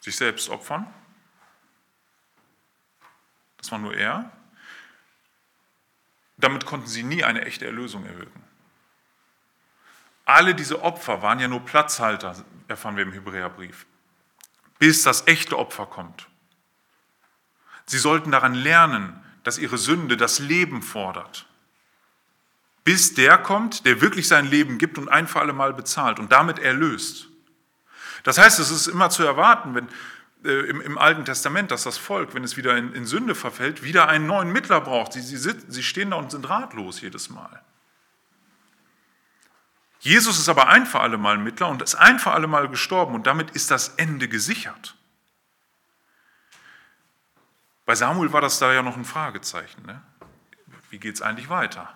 [0.00, 0.92] Sich selbst opfern.
[3.58, 4.30] Das war nur er.
[6.36, 8.42] Damit konnten sie nie eine echte Erlösung erwirken.
[10.28, 12.36] Alle diese Opfer waren ja nur Platzhalter,
[12.68, 13.86] erfahren wir im Hebräerbrief,
[14.78, 16.26] bis das echte Opfer kommt.
[17.86, 21.46] Sie sollten daran lernen, dass ihre Sünde das Leben fordert.
[22.84, 26.30] Bis der kommt, der wirklich sein Leben gibt und ein für alle Mal bezahlt und
[26.30, 27.28] damit erlöst.
[28.22, 29.88] Das heißt, es ist immer zu erwarten, wenn,
[30.44, 33.82] äh, im, im, Alten Testament, dass das Volk, wenn es wieder in, in Sünde verfällt,
[33.82, 35.14] wieder einen neuen Mittler braucht.
[35.14, 37.62] Sie, sie, sie stehen da und sind ratlos jedes Mal.
[40.00, 43.14] Jesus ist aber ein für alle Mal Mittler und ist ein für alle Mal gestorben
[43.14, 44.96] und damit ist das Ende gesichert.
[47.84, 49.84] Bei Samuel war das da ja noch ein Fragezeichen.
[49.86, 50.02] Ne?
[50.90, 51.92] Wie geht es eigentlich weiter?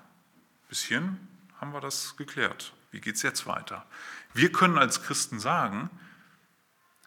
[0.69, 1.29] Bis hierhin
[1.61, 2.73] haben wir das geklärt.
[2.91, 3.87] Wie geht es jetzt weiter?
[4.35, 5.91] Wir können als Christen sagen,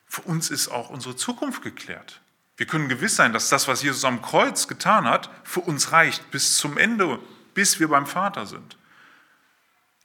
[0.06, 2.22] für uns ist auch unsere Zukunft geklärt.
[2.58, 6.32] Wir können gewiss sein, dass das, was Jesus am Kreuz getan hat, für uns reicht
[6.32, 7.20] bis zum Ende,
[7.54, 8.78] bis wir beim Vater sind.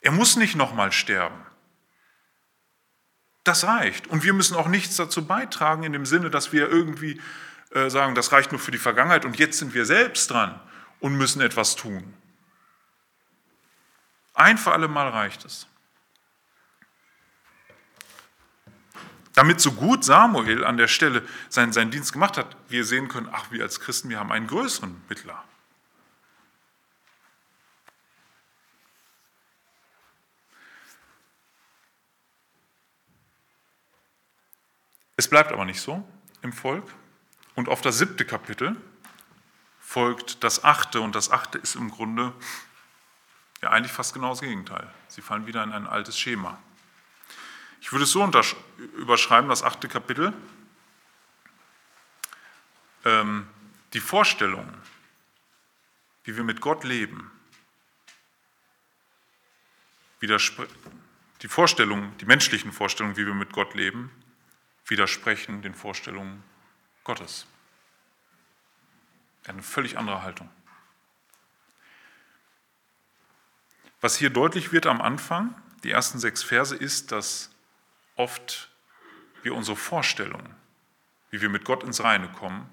[0.01, 1.41] Er muss nicht nochmal sterben.
[3.45, 4.07] Das reicht.
[4.07, 7.21] Und wir müssen auch nichts dazu beitragen in dem Sinne, dass wir irgendwie
[7.71, 10.61] äh, sagen, das reicht nur für die Vergangenheit und jetzt sind wir selbst dran
[11.01, 12.15] und müssen etwas tun.
[14.35, 15.67] Ein für alle Mal reicht es.
[19.35, 23.29] Damit so gut Samuel an der Stelle seinen, seinen Dienst gemacht hat, wir sehen können,
[23.33, 25.43] ach, wir als Christen, wir haben einen größeren Mittler.
[35.21, 36.03] Es bleibt aber nicht so
[36.41, 36.95] im Volk.
[37.55, 38.75] Und auf das siebte Kapitel
[39.79, 41.03] folgt das achte.
[41.03, 42.33] Und das achte ist im Grunde
[43.61, 44.89] ja eigentlich fast genau das Gegenteil.
[45.09, 46.59] Sie fallen wieder in ein altes Schema.
[47.83, 48.27] Ich würde es so
[48.97, 50.33] überschreiben, das achte Kapitel.
[53.05, 53.47] Ähm,
[53.93, 54.73] die Vorstellung,
[56.25, 57.31] wie wir mit Gott leben,
[60.23, 64.11] die Vorstellungen, die menschlichen Vorstellungen, wie wir mit Gott leben,
[64.91, 66.43] widersprechen den Vorstellungen
[67.05, 67.47] Gottes.
[69.47, 70.51] Eine völlig andere Haltung.
[74.01, 77.51] Was hier deutlich wird am Anfang, die ersten sechs Verse, ist, dass
[78.17, 78.71] oft
[79.43, 80.55] wir unsere Vorstellungen,
[81.31, 82.69] wie wir mit Gott ins Reine kommen,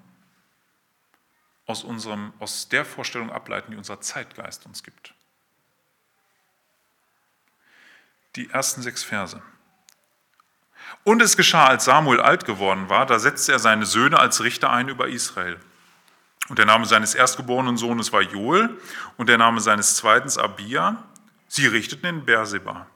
[1.66, 5.14] aus, unserem, aus der Vorstellung ableiten, die unser Zeitgeist uns gibt.
[8.36, 9.42] Die ersten sechs Verse.
[11.04, 14.70] Und es geschah, als Samuel alt geworden war, da setzte er seine Söhne als Richter
[14.70, 15.58] ein über Israel.
[16.48, 18.70] Und der Name seines erstgeborenen Sohnes war Joel
[19.16, 21.02] und der Name seines zweiten Abia.
[21.46, 22.86] Sie richteten in Berseba.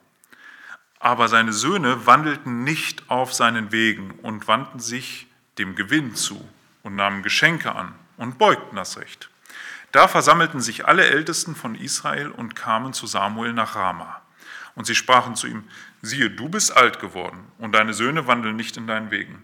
[0.99, 6.47] Aber seine Söhne wandelten nicht auf seinen Wegen und wandten sich dem Gewinn zu
[6.81, 9.29] und nahmen Geschenke an und beugten das Recht.
[9.91, 14.21] Da versammelten sich alle Ältesten von Israel und kamen zu Samuel nach Rama.
[14.75, 15.65] Und sie sprachen zu ihm,
[16.03, 19.41] siehe, du bist alt geworden und deine Söhne wandeln nicht in deinen Wegen.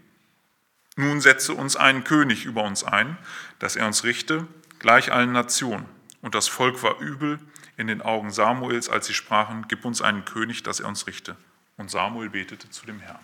[0.96, 3.18] Nun setze uns einen König über uns ein,
[3.58, 4.46] dass er uns richte,
[4.78, 5.86] gleich allen Nationen.
[6.22, 7.40] Und das Volk war übel
[7.78, 11.38] in den Augen Samuels, als sie sprachen, gib uns einen König, dass er uns richte.
[11.78, 13.24] Und Samuel betete zu dem Herrn.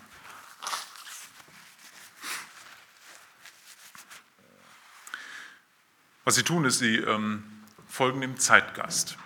[6.24, 7.44] Was sie tun, ist, sie ähm,
[7.86, 9.18] folgen dem Zeitgeist.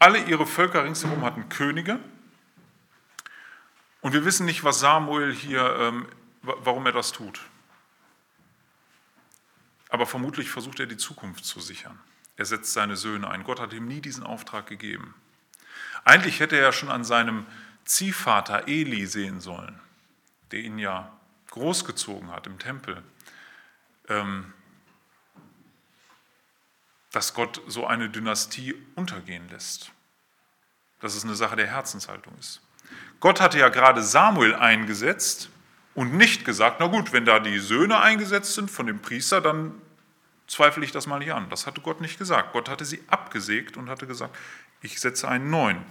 [0.00, 2.00] Alle ihre Völker ringsherum hatten Könige.
[4.04, 6.06] Und wir wissen nicht, was Samuel hier, ähm,
[6.42, 7.40] warum er das tut.
[9.88, 11.98] Aber vermutlich versucht er die Zukunft zu sichern.
[12.36, 13.44] Er setzt seine Söhne ein.
[13.44, 15.14] Gott hat ihm nie diesen Auftrag gegeben.
[16.04, 17.46] Eigentlich hätte er schon an seinem
[17.86, 19.80] Ziehvater Eli sehen sollen,
[20.50, 21.10] der ihn ja
[21.52, 23.02] großgezogen hat im Tempel,
[24.10, 24.52] ähm,
[27.10, 29.92] dass Gott so eine Dynastie untergehen lässt.
[31.00, 32.60] Dass es eine Sache der Herzenshaltung ist.
[33.24, 35.48] Gott hatte ja gerade Samuel eingesetzt
[35.94, 39.80] und nicht gesagt, na gut, wenn da die Söhne eingesetzt sind von dem Priester, dann
[40.46, 41.48] zweifle ich das mal nicht an.
[41.48, 42.52] Das hatte Gott nicht gesagt.
[42.52, 44.36] Gott hatte sie abgesägt und hatte gesagt,
[44.82, 45.82] ich setze einen neuen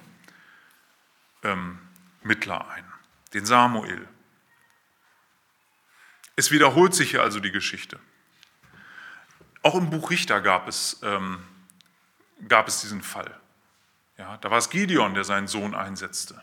[1.41, 1.79] ähm,
[2.21, 2.85] Mittler ein,
[3.33, 4.07] den Samuel.
[6.35, 7.99] Es wiederholt sich hier also die Geschichte.
[9.63, 11.39] Auch im Buch Richter gab es, ähm,
[12.47, 13.39] gab es diesen Fall.
[14.19, 16.39] Ja, da war es Gideon, der seinen Sohn einsetzte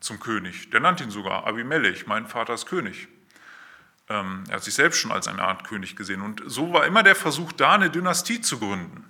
[0.00, 0.70] zum König.
[0.70, 3.08] Der nannte ihn sogar Abimelech, mein Vater ist König.
[4.08, 6.22] Ähm, er hat sich selbst schon als eine Art König gesehen.
[6.22, 9.04] Und so war immer der Versuch da, eine Dynastie zu gründen.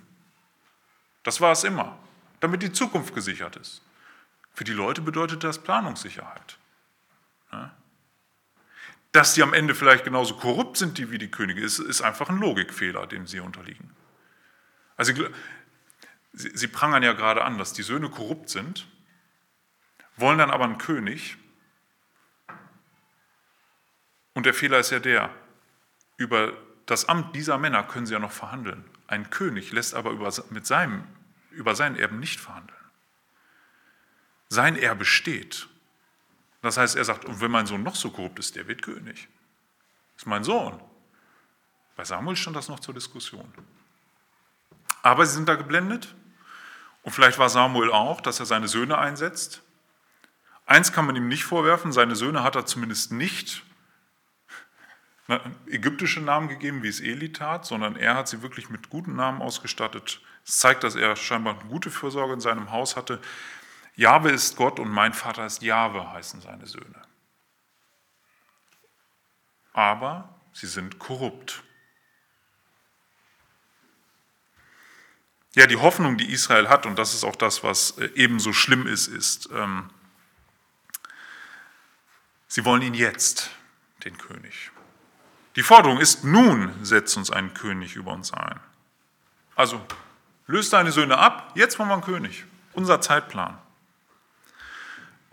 [1.23, 1.97] Das war es immer,
[2.39, 3.81] damit die Zukunft gesichert ist.
[4.53, 6.57] Für die Leute bedeutet das Planungssicherheit.
[9.11, 13.07] Dass die am Ende vielleicht genauso korrupt sind wie die Könige, ist, einfach ein Logikfehler,
[13.07, 13.95] dem sie unterliegen.
[14.97, 15.13] Also
[16.33, 18.85] sie prangern ja gerade an, dass die Söhne korrupt sind,
[20.19, 21.37] wollen dann aber einen König.
[24.33, 25.29] Und der Fehler ist ja der,
[26.17, 26.53] über
[26.85, 28.83] das Amt dieser Männer können sie ja noch verhandeln.
[29.07, 31.03] Ein König lässt aber über, mit seinem,
[31.51, 32.77] über seinen Erben nicht verhandeln.
[34.49, 35.67] Sein Erbe steht.
[36.61, 39.27] Das heißt, er sagt, und wenn mein Sohn noch so korrupt ist, der wird König.
[40.15, 40.81] Das ist mein Sohn.
[41.95, 43.53] Bei Samuel stand das noch zur Diskussion.
[45.01, 46.15] Aber sie sind da geblendet.
[47.03, 49.61] Und vielleicht war Samuel auch, dass er seine Söhne einsetzt.
[50.69, 53.63] Eins kann man ihm nicht vorwerfen, seine Söhne hat er zumindest nicht
[55.65, 59.41] ägyptische Namen gegeben, wie es Eli tat, sondern er hat sie wirklich mit guten Namen
[59.41, 60.21] ausgestattet.
[60.45, 63.19] Es zeigt, dass er scheinbar eine gute Fürsorge in seinem Haus hatte.
[63.95, 67.01] Jahwe ist Gott und mein Vater ist Jahwe, heißen seine Söhne.
[69.73, 71.63] Aber sie sind korrupt.
[75.55, 78.85] Ja, die Hoffnung, die Israel hat, und das ist auch das, was äh, ebenso schlimm
[78.85, 79.89] ist, ist, ähm,
[82.49, 83.51] sie wollen ihn jetzt,
[84.03, 84.71] den König.
[85.55, 88.59] Die Forderung ist, nun setzt uns einen König über uns ein.
[89.55, 89.81] Also,
[90.47, 92.45] löst deine Söhne ab, jetzt wollen wir einen König.
[92.73, 93.57] Unser Zeitplan.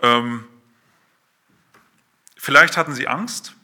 [0.01, 0.47] Ähm,
[2.37, 3.55] vielleicht hatten sie Angst,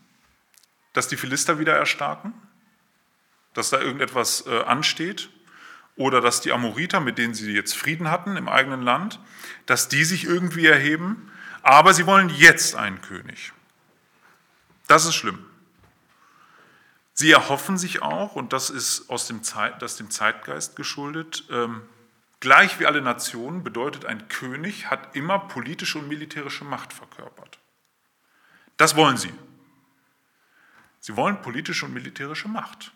[0.92, 2.32] dass die Philister wieder erstarken,
[3.54, 5.30] dass da irgendetwas äh, ansteht
[5.96, 9.20] oder dass die Amoriter, mit denen sie jetzt Frieden hatten im eigenen Land,
[9.66, 11.31] dass die sich irgendwie erheben,
[11.62, 13.52] aber sie wollen jetzt einen König.
[14.86, 15.44] Das ist schlimm.
[17.14, 21.82] Sie erhoffen sich auch, und das ist aus dem, Zeit, das dem Zeitgeist geschuldet, ähm,
[22.42, 27.60] Gleich wie alle Nationen bedeutet, ein König hat immer politische und militärische Macht verkörpert.
[28.76, 29.32] Das wollen sie.
[30.98, 32.90] Sie wollen politische und militärische Macht.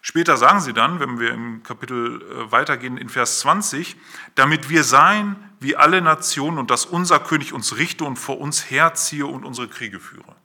[0.00, 3.96] Später sagen sie dann, wenn wir im Kapitel äh, weitergehen, in Vers 20,
[4.34, 8.70] damit wir seien wie alle Nationen und dass unser König uns richte und vor uns
[8.70, 10.36] herziehe und unsere Kriege führe.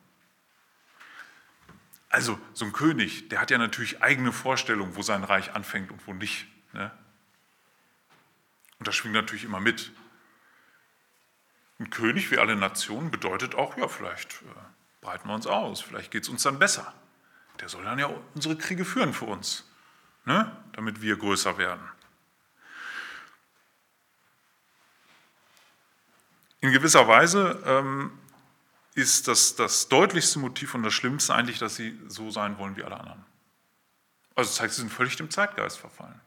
[2.09, 6.05] Also so ein König, der hat ja natürlich eigene Vorstellungen, wo sein Reich anfängt und
[6.07, 6.45] wo nicht.
[6.73, 6.91] Ne?
[8.79, 9.91] Und das schwingt natürlich immer mit.
[11.79, 14.45] Ein König wie alle Nationen bedeutet auch, ja, vielleicht äh,
[15.01, 16.93] breiten wir uns aus, vielleicht geht es uns dann besser.
[17.59, 19.63] Der soll dann ja unsere Kriege führen für uns,
[20.25, 20.51] ne?
[20.73, 21.87] damit wir größer werden.
[26.61, 28.17] In gewisser Weise ähm,
[28.95, 32.83] ist das, das deutlichste Motiv und das Schlimmste eigentlich, dass sie so sein wollen wie
[32.83, 33.25] alle anderen.
[34.35, 36.19] Also das zeigt, sie sind völlig dem Zeitgeist verfallen.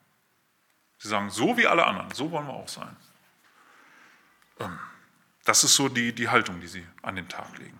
[0.98, 2.96] Sie sagen, so wie alle anderen, so wollen wir auch sein.
[4.60, 4.78] Ähm,
[5.44, 7.78] das ist so die, die Haltung, die sie an den Tag legen.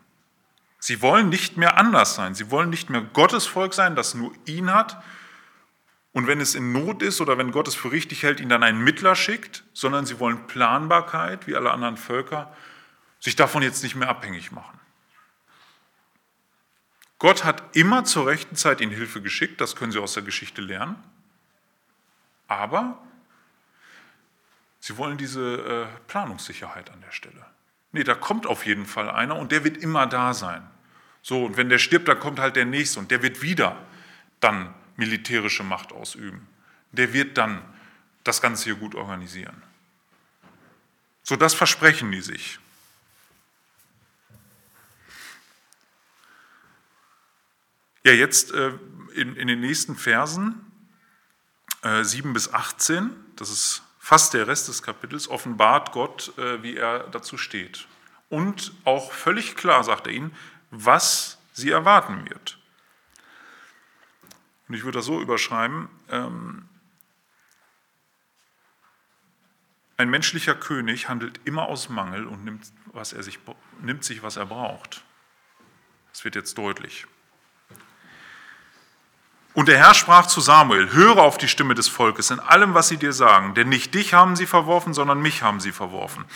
[0.86, 2.36] Sie wollen nicht mehr anders sein.
[2.36, 5.02] Sie wollen nicht mehr Gottes Volk sein, das nur ihn hat.
[6.12, 8.62] Und wenn es in Not ist oder wenn Gott es für richtig hält, ihn dann
[8.62, 12.54] einen Mittler schickt, sondern sie wollen Planbarkeit, wie alle anderen Völker,
[13.18, 14.78] sich davon jetzt nicht mehr abhängig machen.
[17.18, 20.62] Gott hat immer zur rechten Zeit ihnen Hilfe geschickt, das können Sie aus der Geschichte
[20.62, 21.02] lernen.
[22.46, 23.02] Aber
[24.78, 27.44] sie wollen diese äh, Planungssicherheit an der Stelle.
[27.90, 30.70] Nee, da kommt auf jeden Fall einer und der wird immer da sein.
[31.28, 33.84] So, und wenn der stirbt, dann kommt halt der nächste und der wird wieder
[34.38, 36.46] dann militärische Macht ausüben.
[36.92, 37.64] Der wird dann
[38.22, 39.60] das Ganze hier gut organisieren.
[41.24, 42.60] So das versprechen die sich.
[48.04, 48.74] Ja, jetzt äh,
[49.16, 50.64] in, in, den nächsten Versen
[51.82, 56.76] äh, 7 bis 18, das ist fast der Rest des Kapitels, offenbart Gott, äh, wie
[56.76, 57.88] er dazu steht.
[58.28, 60.32] Und auch völlig klar sagt er ihnen,
[60.70, 62.58] was sie erwarten wird.
[64.68, 66.68] Und ich würde das so überschreiben, ähm,
[69.96, 73.38] ein menschlicher König handelt immer aus Mangel und nimmt, was er sich,
[73.80, 75.02] nimmt sich, was er braucht.
[76.12, 77.06] Das wird jetzt deutlich.
[79.54, 82.88] Und der Herr sprach zu Samuel, höre auf die Stimme des Volkes in allem, was
[82.88, 86.26] sie dir sagen, denn nicht dich haben sie verworfen, sondern mich haben sie verworfen,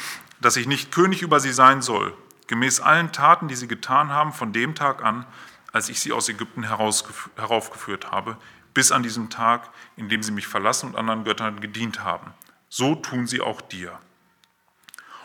[0.41, 2.17] dass ich nicht König über sie sein soll,
[2.51, 5.25] gemäß allen Taten, die sie getan haben, von dem Tag an,
[5.73, 8.37] als ich sie aus Ägypten heraufgeführt habe,
[8.75, 12.35] bis an diesen Tag, in dem sie mich verlassen und anderen Göttern gedient haben.
[12.69, 14.01] So tun sie auch dir.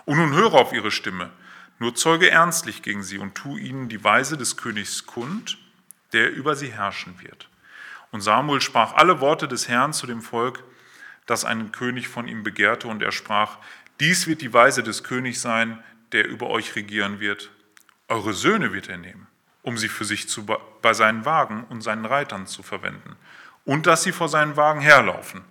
[0.06, 1.32] Und nun höre auf ihre Stimme,
[1.80, 5.58] nur zeuge ernstlich gegen sie und tu ihnen die Weise des Königs kund,
[6.14, 7.50] der über sie herrschen wird.
[8.12, 10.64] Und Samuel sprach alle Worte des Herrn zu dem Volk,
[11.26, 13.58] das einen König von ihm begehrte, und er sprach,
[14.00, 15.84] dies wird die Weise des Königs sein,
[16.16, 17.52] der über euch regieren wird.
[18.08, 19.28] Eure Söhne wird er nehmen,
[19.62, 20.48] um sie für sich zu,
[20.82, 23.16] bei seinen Wagen und seinen Reitern zu verwenden,
[23.66, 25.42] und dass sie vor seinen Wagen herlaufen.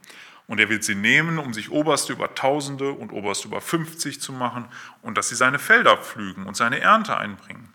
[0.46, 4.32] Und er wird sie nehmen, um sich Oberste über Tausende und Oberste über fünfzig zu
[4.32, 4.66] machen,
[5.02, 7.72] und dass sie seine Felder pflügen und seine Ernte einbringen,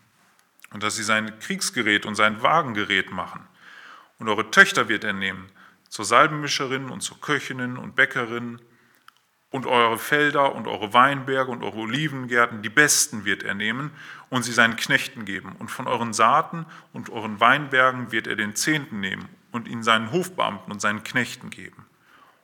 [0.72, 3.46] und dass sie sein Kriegsgerät und sein Wagengerät machen
[4.20, 5.50] und eure Töchter wird er nehmen,
[5.88, 8.60] zur Salbenmischerin und zur Köchinnen und Bäckerin,
[9.50, 13.90] und eure Felder und eure Weinberge und eure Olivengärten, die besten wird er nehmen
[14.28, 15.54] und sie seinen Knechten geben.
[15.58, 20.12] Und von euren Saaten und euren Weinbergen wird er den Zehnten nehmen und ihn seinen
[20.12, 21.84] Hofbeamten und seinen Knechten geben.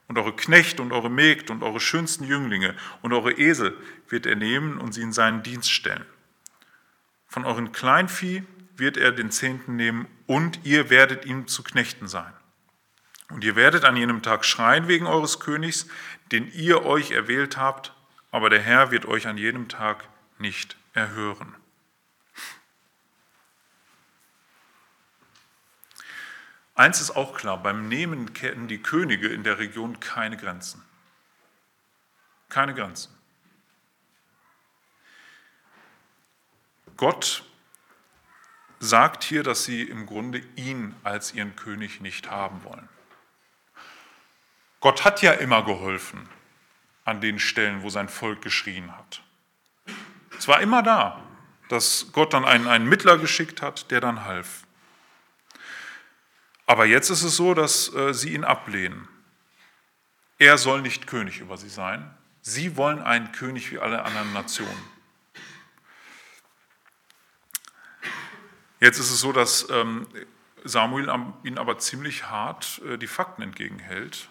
[0.09, 3.77] Und eure Knechte und eure Mägde und eure schönsten Jünglinge und eure Esel
[4.09, 6.07] wird er nehmen und sie in seinen Dienst stellen.
[7.29, 8.43] Von euren Kleinvieh
[8.77, 12.33] wird er den Zehnten nehmen und ihr werdet ihm zu Knechten sein.
[13.29, 15.89] Und ihr werdet an jenem Tag schreien wegen eures Königs,
[16.33, 17.95] den ihr euch erwählt habt,
[18.31, 20.09] aber der Herr wird euch an jenem Tag
[20.39, 21.55] nicht erhören.
[26.75, 30.83] Eins ist auch klar, beim Nehmen kennen die Könige in der Region keine Grenzen.
[32.51, 33.17] Keine Grenzen.
[36.99, 37.45] Gott
[38.79, 42.89] sagt hier, dass sie im Grunde ihn als ihren König nicht haben wollen.
[44.81, 46.29] Gott hat ja immer geholfen
[47.05, 49.23] an den Stellen, wo sein Volk geschrien hat.
[50.39, 51.23] Es war immer da,
[51.69, 54.65] dass Gott dann einen, einen Mittler geschickt hat, der dann half.
[56.67, 59.09] Aber jetzt ist es so, dass äh, sie ihn ablehnen.
[60.39, 62.13] Er soll nicht König über sie sein.
[62.43, 64.97] Sie wollen einen König wie alle anderen Nationen.
[68.81, 70.07] Jetzt ist es so, dass ähm,
[70.65, 71.09] Samuel
[71.45, 74.29] ihnen aber ziemlich hart äh, die Fakten entgegenhält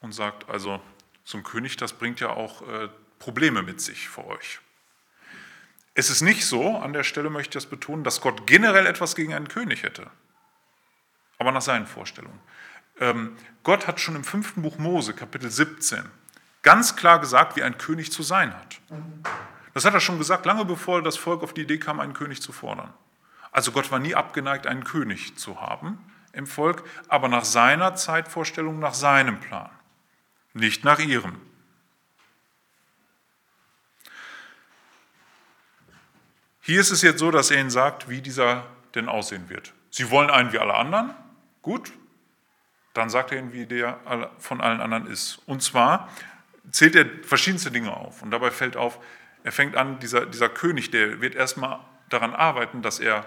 [0.00, 0.80] und sagt, also
[1.24, 2.88] zum König, das bringt ja auch äh,
[3.18, 4.60] Probleme mit sich für euch.
[5.94, 9.16] Es ist nicht so, an der Stelle möchte ich das betonen, dass Gott generell etwas
[9.16, 10.10] gegen einen König hätte,
[11.38, 12.38] aber nach seinen Vorstellungen.
[13.00, 16.04] Ähm, Gott hat schon im fünften Buch Mose, Kapitel 17,
[16.62, 18.80] ganz klar gesagt, wie ein König zu sein hat.
[19.74, 22.42] Das hat er schon gesagt, lange bevor das Volk auf die Idee kam, einen König
[22.42, 22.92] zu fordern.
[23.52, 25.98] Also Gott war nie abgeneigt, einen König zu haben
[26.32, 29.70] im Volk, aber nach seiner Zeitvorstellung, nach seinem Plan,
[30.58, 31.40] nicht nach ihrem.
[36.60, 39.72] Hier ist es jetzt so, dass er ihnen sagt, wie dieser denn aussehen wird.
[39.90, 41.14] Sie wollen einen wie alle anderen,
[41.62, 41.92] gut,
[42.92, 45.40] dann sagt er ihnen, wie der von allen anderen ist.
[45.46, 46.10] Und zwar
[46.70, 48.22] zählt er verschiedenste Dinge auf.
[48.22, 48.98] Und dabei fällt auf,
[49.44, 53.24] er fängt an, dieser, dieser König, der wird erstmal daran arbeiten, dass er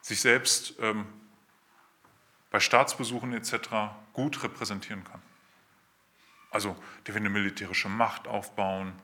[0.00, 1.06] sich selbst ähm,
[2.50, 3.68] bei Staatsbesuchen etc.
[4.12, 5.20] gut repräsentieren kann.
[6.56, 6.74] Also
[7.06, 8.94] der wird eine militärische Macht aufbauen.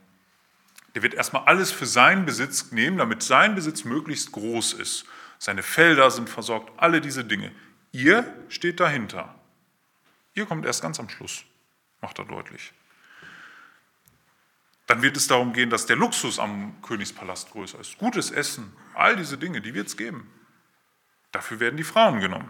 [0.94, 5.04] Der wird erstmal alles für seinen Besitz nehmen, damit sein Besitz möglichst groß ist.
[5.38, 7.52] Seine Felder sind versorgt, alle diese Dinge.
[7.90, 9.34] Ihr steht dahinter.
[10.32, 11.44] Ihr kommt erst ganz am Schluss,
[12.00, 12.72] macht er deutlich.
[14.86, 17.98] Dann wird es darum gehen, dass der Luxus am Königspalast größer ist.
[17.98, 20.32] Gutes Essen, all diese Dinge, die wird es geben.
[21.32, 22.48] Dafür werden die Frauen genommen.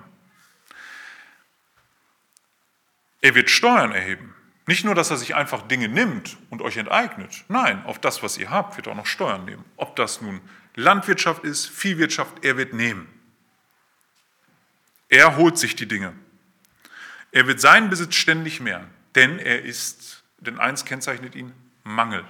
[3.21, 4.37] Er wird Steuern erheben.
[4.67, 7.45] Nicht nur, dass er sich einfach Dinge nimmt und euch enteignet.
[7.49, 9.65] Nein, auf das, was ihr habt, wird er auch noch Steuern nehmen.
[9.77, 10.41] Ob das nun
[10.75, 13.09] Landwirtschaft ist, Viehwirtschaft, er wird nehmen.
[15.09, 16.15] Er holt sich die Dinge.
[17.33, 21.53] Er wird seinen Besitz ständig mehren, denn er ist, denn eins kennzeichnet ihn,
[21.83, 22.25] Mangel.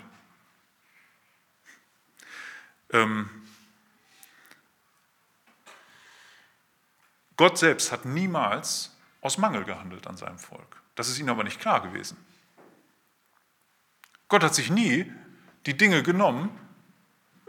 [2.90, 3.28] Ähm,
[7.36, 10.81] Gott selbst hat niemals aus Mangel gehandelt an seinem Volk.
[10.94, 12.16] Das ist ihnen aber nicht klar gewesen.
[14.28, 15.10] Gott hat sich nie
[15.66, 16.50] die Dinge genommen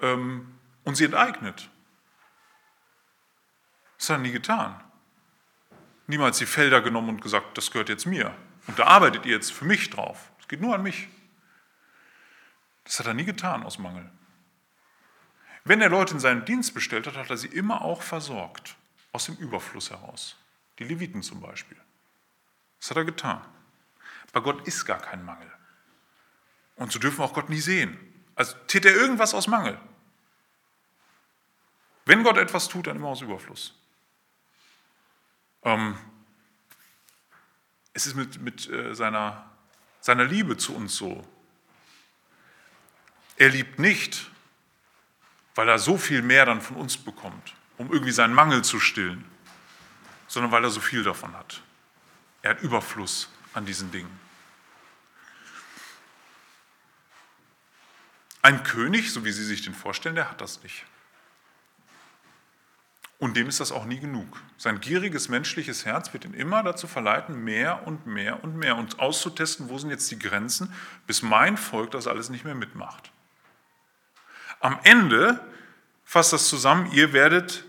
[0.02, 1.70] ähm, und sie enteignet.
[3.98, 4.84] Das hat er nie getan.
[6.08, 8.36] Niemals die Felder genommen und gesagt, das gehört jetzt mir.
[8.68, 10.32] Und da arbeitet ihr jetzt für mich drauf.
[10.40, 11.08] Es geht nur an mich.
[12.84, 14.10] Das hat er nie getan aus Mangel.
[15.64, 18.76] Wenn er Leute in seinen Dienst bestellt hat, hat er sie immer auch versorgt,
[19.14, 20.38] aus dem Überfluss heraus.
[20.80, 21.78] Die Leviten zum Beispiel.
[22.84, 23.42] Das hat er getan.
[24.34, 25.50] Bei Gott ist gar kein Mangel.
[26.76, 27.98] Und so dürfen wir auch Gott nie sehen.
[28.36, 29.80] Also tät er irgendwas aus Mangel.
[32.04, 33.74] Wenn Gott etwas tut, dann immer aus Überfluss.
[35.62, 35.98] Ähm,
[37.94, 39.50] es ist mit, mit äh, seiner,
[40.02, 41.26] seiner Liebe zu uns so.
[43.38, 44.30] Er liebt nicht,
[45.56, 49.24] weil er so viel mehr dann von uns bekommt, um irgendwie seinen Mangel zu stillen,
[50.28, 51.64] sondern weil er so viel davon hat.
[52.44, 54.20] Er hat Überfluss an diesen Dingen.
[58.44, 60.86] Ein König, so wie Sie sich den vorstellen, der hat das nicht.
[63.18, 64.42] Und dem ist das auch nie genug.
[64.58, 69.00] Sein gieriges menschliches Herz wird ihn immer dazu verleiten, mehr und mehr und mehr und
[69.00, 70.74] auszutesten, wo sind jetzt die Grenzen,
[71.08, 73.14] bis mein Volk das alles nicht mehr mitmacht.
[74.60, 75.40] Am Ende
[76.04, 77.64] fasst das zusammen, ihr werdet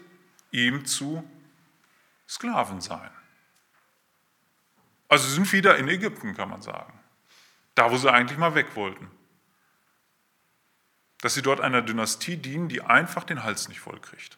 [0.50, 1.22] ihm zu
[2.28, 3.10] Sklaven sein.
[5.14, 6.92] Also sind wieder in Ägypten, kann man sagen.
[7.76, 9.08] Da, wo sie eigentlich mal weg wollten.
[11.20, 14.36] Dass sie dort einer Dynastie dienen, die einfach den Hals nicht voll kriegt.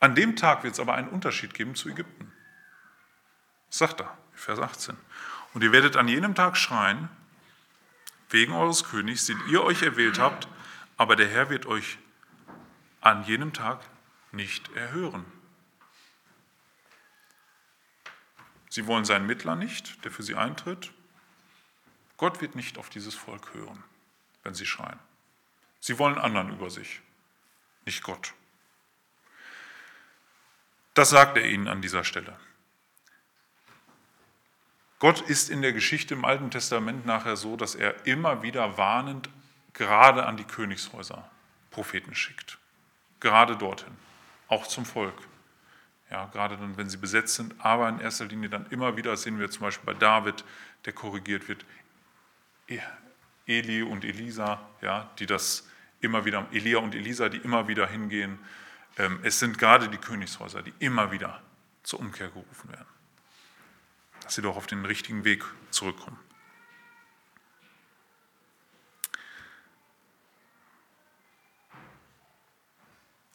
[0.00, 2.32] An dem Tag wird es aber einen Unterschied geben zu Ägypten.
[3.68, 4.96] Das sagt er, Vers 18.
[5.52, 7.10] Und ihr werdet an jenem Tag schreien,
[8.30, 10.48] wegen eures Königs, den ihr euch erwählt habt,
[10.96, 11.98] aber der Herr wird euch
[13.02, 13.80] an jenem Tag
[14.32, 15.26] nicht erhören.
[18.78, 20.92] Sie wollen seinen Mittler nicht, der für sie eintritt.
[22.16, 23.82] Gott wird nicht auf dieses Volk hören,
[24.44, 25.00] wenn sie schreien.
[25.80, 27.00] Sie wollen anderen über sich,
[27.86, 28.34] nicht Gott.
[30.94, 32.38] Das sagt er ihnen an dieser Stelle.
[35.00, 39.28] Gott ist in der Geschichte im Alten Testament nachher so, dass er immer wieder warnend
[39.72, 41.28] gerade an die Königshäuser
[41.72, 42.58] Propheten schickt.
[43.18, 43.96] Gerade dorthin,
[44.46, 45.27] auch zum Volk.
[46.10, 49.38] Ja, gerade dann, wenn sie besetzt sind, aber in erster Linie dann immer wieder, sehen
[49.38, 50.44] wir zum Beispiel bei David,
[50.84, 51.66] der korrigiert wird,
[53.46, 55.68] Eli und Elisa, ja, die das
[56.00, 58.38] immer wieder, Elia und Elisa, die immer wieder hingehen.
[58.96, 61.42] Ähm, es sind gerade die Königshäuser, die immer wieder
[61.82, 62.86] zur Umkehr gerufen werden,
[64.22, 66.18] dass sie doch auf den richtigen Weg zurückkommen.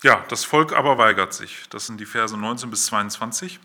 [0.04, 1.64] Ja, das Volk aber weigert sich.
[1.70, 3.60] Das sind die Verse 19 bis 22.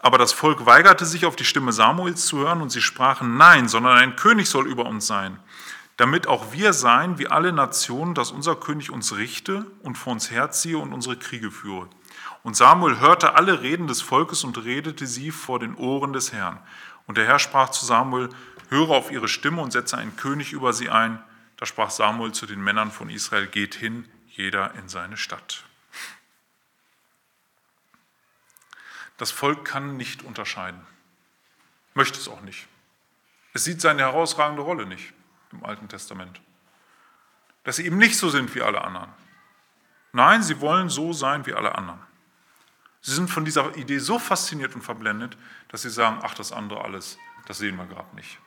[0.00, 3.68] Aber das Volk weigerte sich, auf die Stimme Samuels zu hören, und sie sprachen, nein,
[3.68, 5.38] sondern ein König soll über uns sein
[6.00, 10.30] damit auch wir seien wie alle Nationen, dass unser König uns richte und vor uns
[10.30, 11.90] herziehe und unsere Kriege führe.
[12.42, 16.58] Und Samuel hörte alle Reden des Volkes und redete sie vor den Ohren des Herrn.
[17.06, 18.30] Und der Herr sprach zu Samuel,
[18.70, 21.22] höre auf ihre Stimme und setze einen König über sie ein.
[21.58, 25.64] Da sprach Samuel zu den Männern von Israel, geht hin, jeder in seine Stadt.
[29.16, 30.80] Das Volk kann nicht unterscheiden,
[31.94, 32.66] möchte es auch nicht.
[33.52, 35.12] Es sieht seine herausragende Rolle nicht
[35.52, 36.40] im Alten Testament.
[37.64, 39.10] Dass sie eben nicht so sind wie alle anderen.
[40.12, 42.00] Nein, sie wollen so sein wie alle anderen.
[43.02, 45.36] Sie sind von dieser Idee so fasziniert und verblendet,
[45.68, 48.38] dass sie sagen, ach, das andere alles, das sehen wir gerade nicht.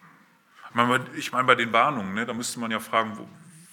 [1.15, 3.29] Ich meine, bei den Warnungen, ne, da müsste man ja fragen,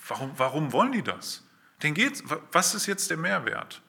[0.07, 1.45] warum, warum wollen die das?
[1.83, 2.23] Den geht's,
[2.53, 3.83] was ist jetzt der Mehrwert?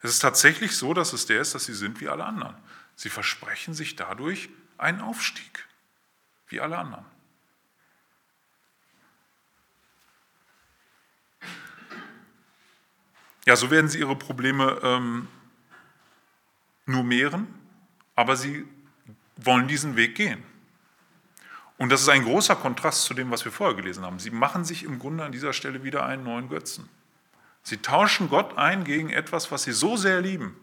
[0.00, 2.54] Es ist tatsächlich so, dass es der ist, dass sie sind wie alle anderen.
[2.94, 5.66] Sie versprechen sich dadurch einen Aufstieg,
[6.48, 7.04] wie alle anderen.
[13.44, 15.26] Ja, so werden sie ihre Probleme ähm,
[16.86, 17.46] nur mehren,
[18.14, 18.66] aber sie
[19.36, 20.42] wollen diesen Weg gehen.
[21.78, 24.18] Und das ist ein großer Kontrast zu dem, was wir vorher gelesen haben.
[24.18, 26.88] Sie machen sich im Grunde an dieser Stelle wieder einen neuen Götzen.
[27.68, 30.56] Sie tauschen Gott ein gegen etwas, was sie so sehr lieben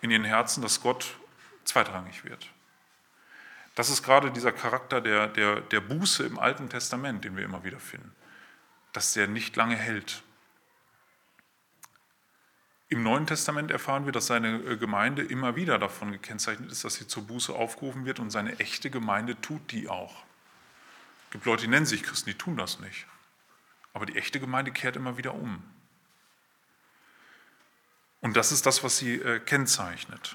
[0.00, 1.16] in ihren Herzen, dass Gott
[1.64, 2.50] zweitrangig wird.
[3.76, 7.62] Das ist gerade dieser Charakter der, der, der Buße im Alten Testament, den wir immer
[7.62, 8.12] wieder finden,
[8.92, 10.24] dass der nicht lange hält,
[12.88, 16.94] im Neuen Testament erfahren wir, dass seine äh, Gemeinde immer wieder davon gekennzeichnet ist, dass
[16.94, 20.24] sie zur Buße aufgerufen wird und seine echte Gemeinde tut die auch.
[21.30, 23.06] gibt Leute, die nennen sich Christen, die tun das nicht.
[23.92, 25.62] Aber die echte Gemeinde kehrt immer wieder um.
[28.24, 30.34] Und das ist das, was sie äh, kennzeichnet.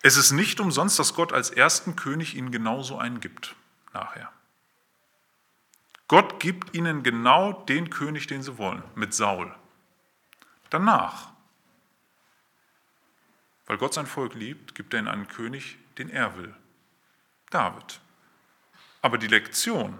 [0.00, 3.54] Es ist nicht umsonst, dass Gott als ersten König ihnen genauso einen gibt
[3.92, 4.32] nachher.
[6.08, 9.54] Gott gibt ihnen genau den König, den sie wollen, mit Saul.
[10.70, 11.32] Danach,
[13.66, 16.54] weil Gott sein Volk liebt, gibt er ihnen einen König, den er will,
[17.50, 18.00] David.
[19.02, 19.98] Aber die Lektion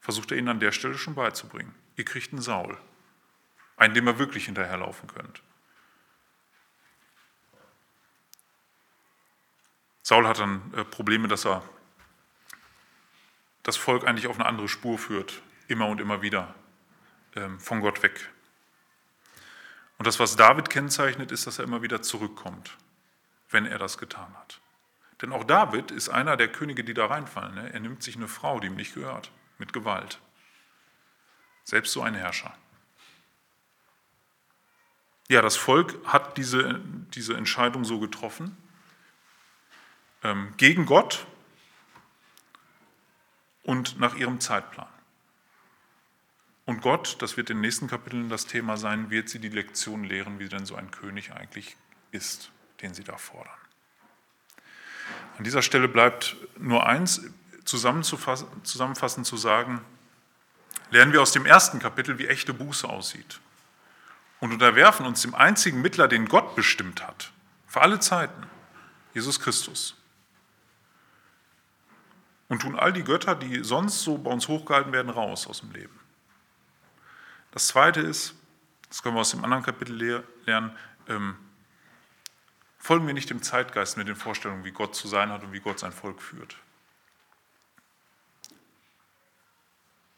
[0.00, 1.74] versucht er ihnen an der Stelle schon beizubringen.
[1.96, 2.76] Ihr kriegt einen Saul,
[3.84, 5.42] einen, dem ihr wirklich hinterherlaufen könnt.
[10.02, 11.62] Saul hat dann äh, Probleme, dass er
[13.62, 16.54] das Volk eigentlich auf eine andere Spur führt, immer und immer wieder
[17.36, 18.30] ähm, von Gott weg.
[19.96, 22.76] Und das, was David kennzeichnet, ist, dass er immer wieder zurückkommt,
[23.50, 24.60] wenn er das getan hat.
[25.22, 27.54] Denn auch David ist einer der Könige, die da reinfallen.
[27.54, 27.72] Ne?
[27.72, 30.20] Er nimmt sich eine Frau, die ihm nicht gehört, mit Gewalt.
[31.62, 32.54] Selbst so ein Herrscher.
[35.28, 36.80] Ja, das Volk hat diese,
[37.14, 38.56] diese Entscheidung so getroffen.
[40.22, 41.26] Ähm, gegen Gott
[43.62, 44.88] und nach ihrem Zeitplan.
[46.66, 50.04] Und Gott, das wird in den nächsten Kapiteln das Thema sein, wird sie die Lektion
[50.04, 51.76] lehren, wie denn so ein König eigentlich
[52.10, 52.50] ist,
[52.80, 53.52] den sie da fordern.
[55.36, 57.22] An dieser Stelle bleibt nur eins
[57.64, 59.80] zusammenfassend zu sagen,
[60.90, 63.40] lernen wir aus dem ersten Kapitel, wie echte Buße aussieht
[64.44, 67.32] und unterwerfen uns dem einzigen Mittler, den Gott bestimmt hat,
[67.66, 68.46] für alle Zeiten,
[69.14, 69.96] Jesus Christus
[72.48, 75.72] und tun all die Götter, die sonst so bei uns hochgehalten werden, raus aus dem
[75.72, 75.98] Leben.
[77.52, 78.34] Das Zweite ist,
[78.90, 80.76] das können wir aus dem anderen Kapitel lernen,
[81.08, 81.36] ähm,
[82.76, 85.60] folgen wir nicht dem Zeitgeist mit den Vorstellungen, wie Gott zu sein hat und wie
[85.60, 86.54] Gott sein Volk führt.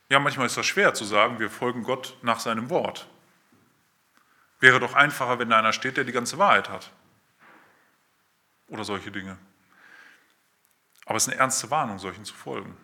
[0.09, 3.07] Ja, manchmal ist das schwer zu sagen, wir folgen Gott nach seinem Wort.
[4.61, 6.91] Wäre doch einfacher, wenn da einer steht, der die ganze Wahrheit hat.
[8.69, 9.39] Oder solche Dinge.
[11.05, 12.77] Aber es ist eine ernste Warnung, solchen zu folgen.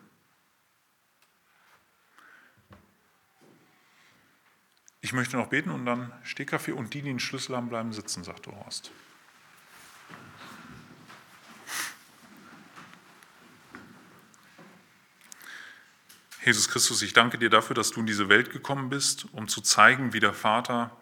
[5.01, 8.23] Ich möchte noch beten und dann Stehkaffee und die, die den Schlüssel haben, bleiben sitzen,
[8.23, 8.93] sagte Horst.
[16.45, 19.61] Jesus Christus, ich danke dir dafür, dass du in diese Welt gekommen bist, um zu
[19.61, 20.97] zeigen, wie der Vater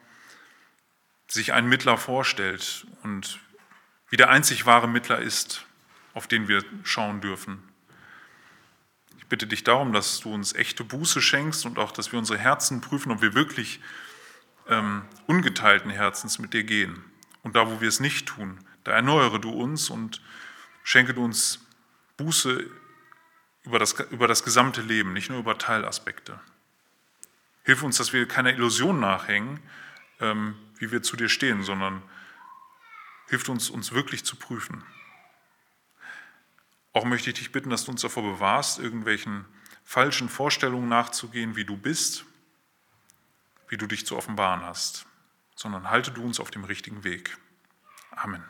[1.30, 3.38] sich einen Mittler vorstellt und
[4.08, 5.64] wie der einzig wahre Mittler ist
[6.14, 7.62] auf den wir schauen dürfen.
[9.18, 12.38] Ich bitte dich darum, dass du uns echte Buße schenkst und auch, dass wir unsere
[12.38, 13.80] Herzen prüfen, ob wir wirklich
[14.68, 17.04] ähm, ungeteilten Herzens mit dir gehen.
[17.42, 20.20] Und da, wo wir es nicht tun, da erneuere du uns und
[20.82, 21.66] schenke du uns
[22.16, 22.68] Buße
[23.62, 26.40] über das, über das gesamte Leben, nicht nur über Teilaspekte.
[27.62, 29.60] Hilf uns, dass wir keiner Illusion nachhängen,
[30.18, 32.02] ähm, wie wir zu dir stehen, sondern
[33.28, 34.82] hilf uns, uns wirklich zu prüfen.
[36.92, 39.44] Auch möchte ich dich bitten, dass du uns davor bewahrst, irgendwelchen
[39.84, 42.24] falschen Vorstellungen nachzugehen, wie du bist,
[43.68, 45.06] wie du dich zu offenbaren hast,
[45.54, 47.38] sondern halte du uns auf dem richtigen Weg.
[48.10, 48.44] Amen.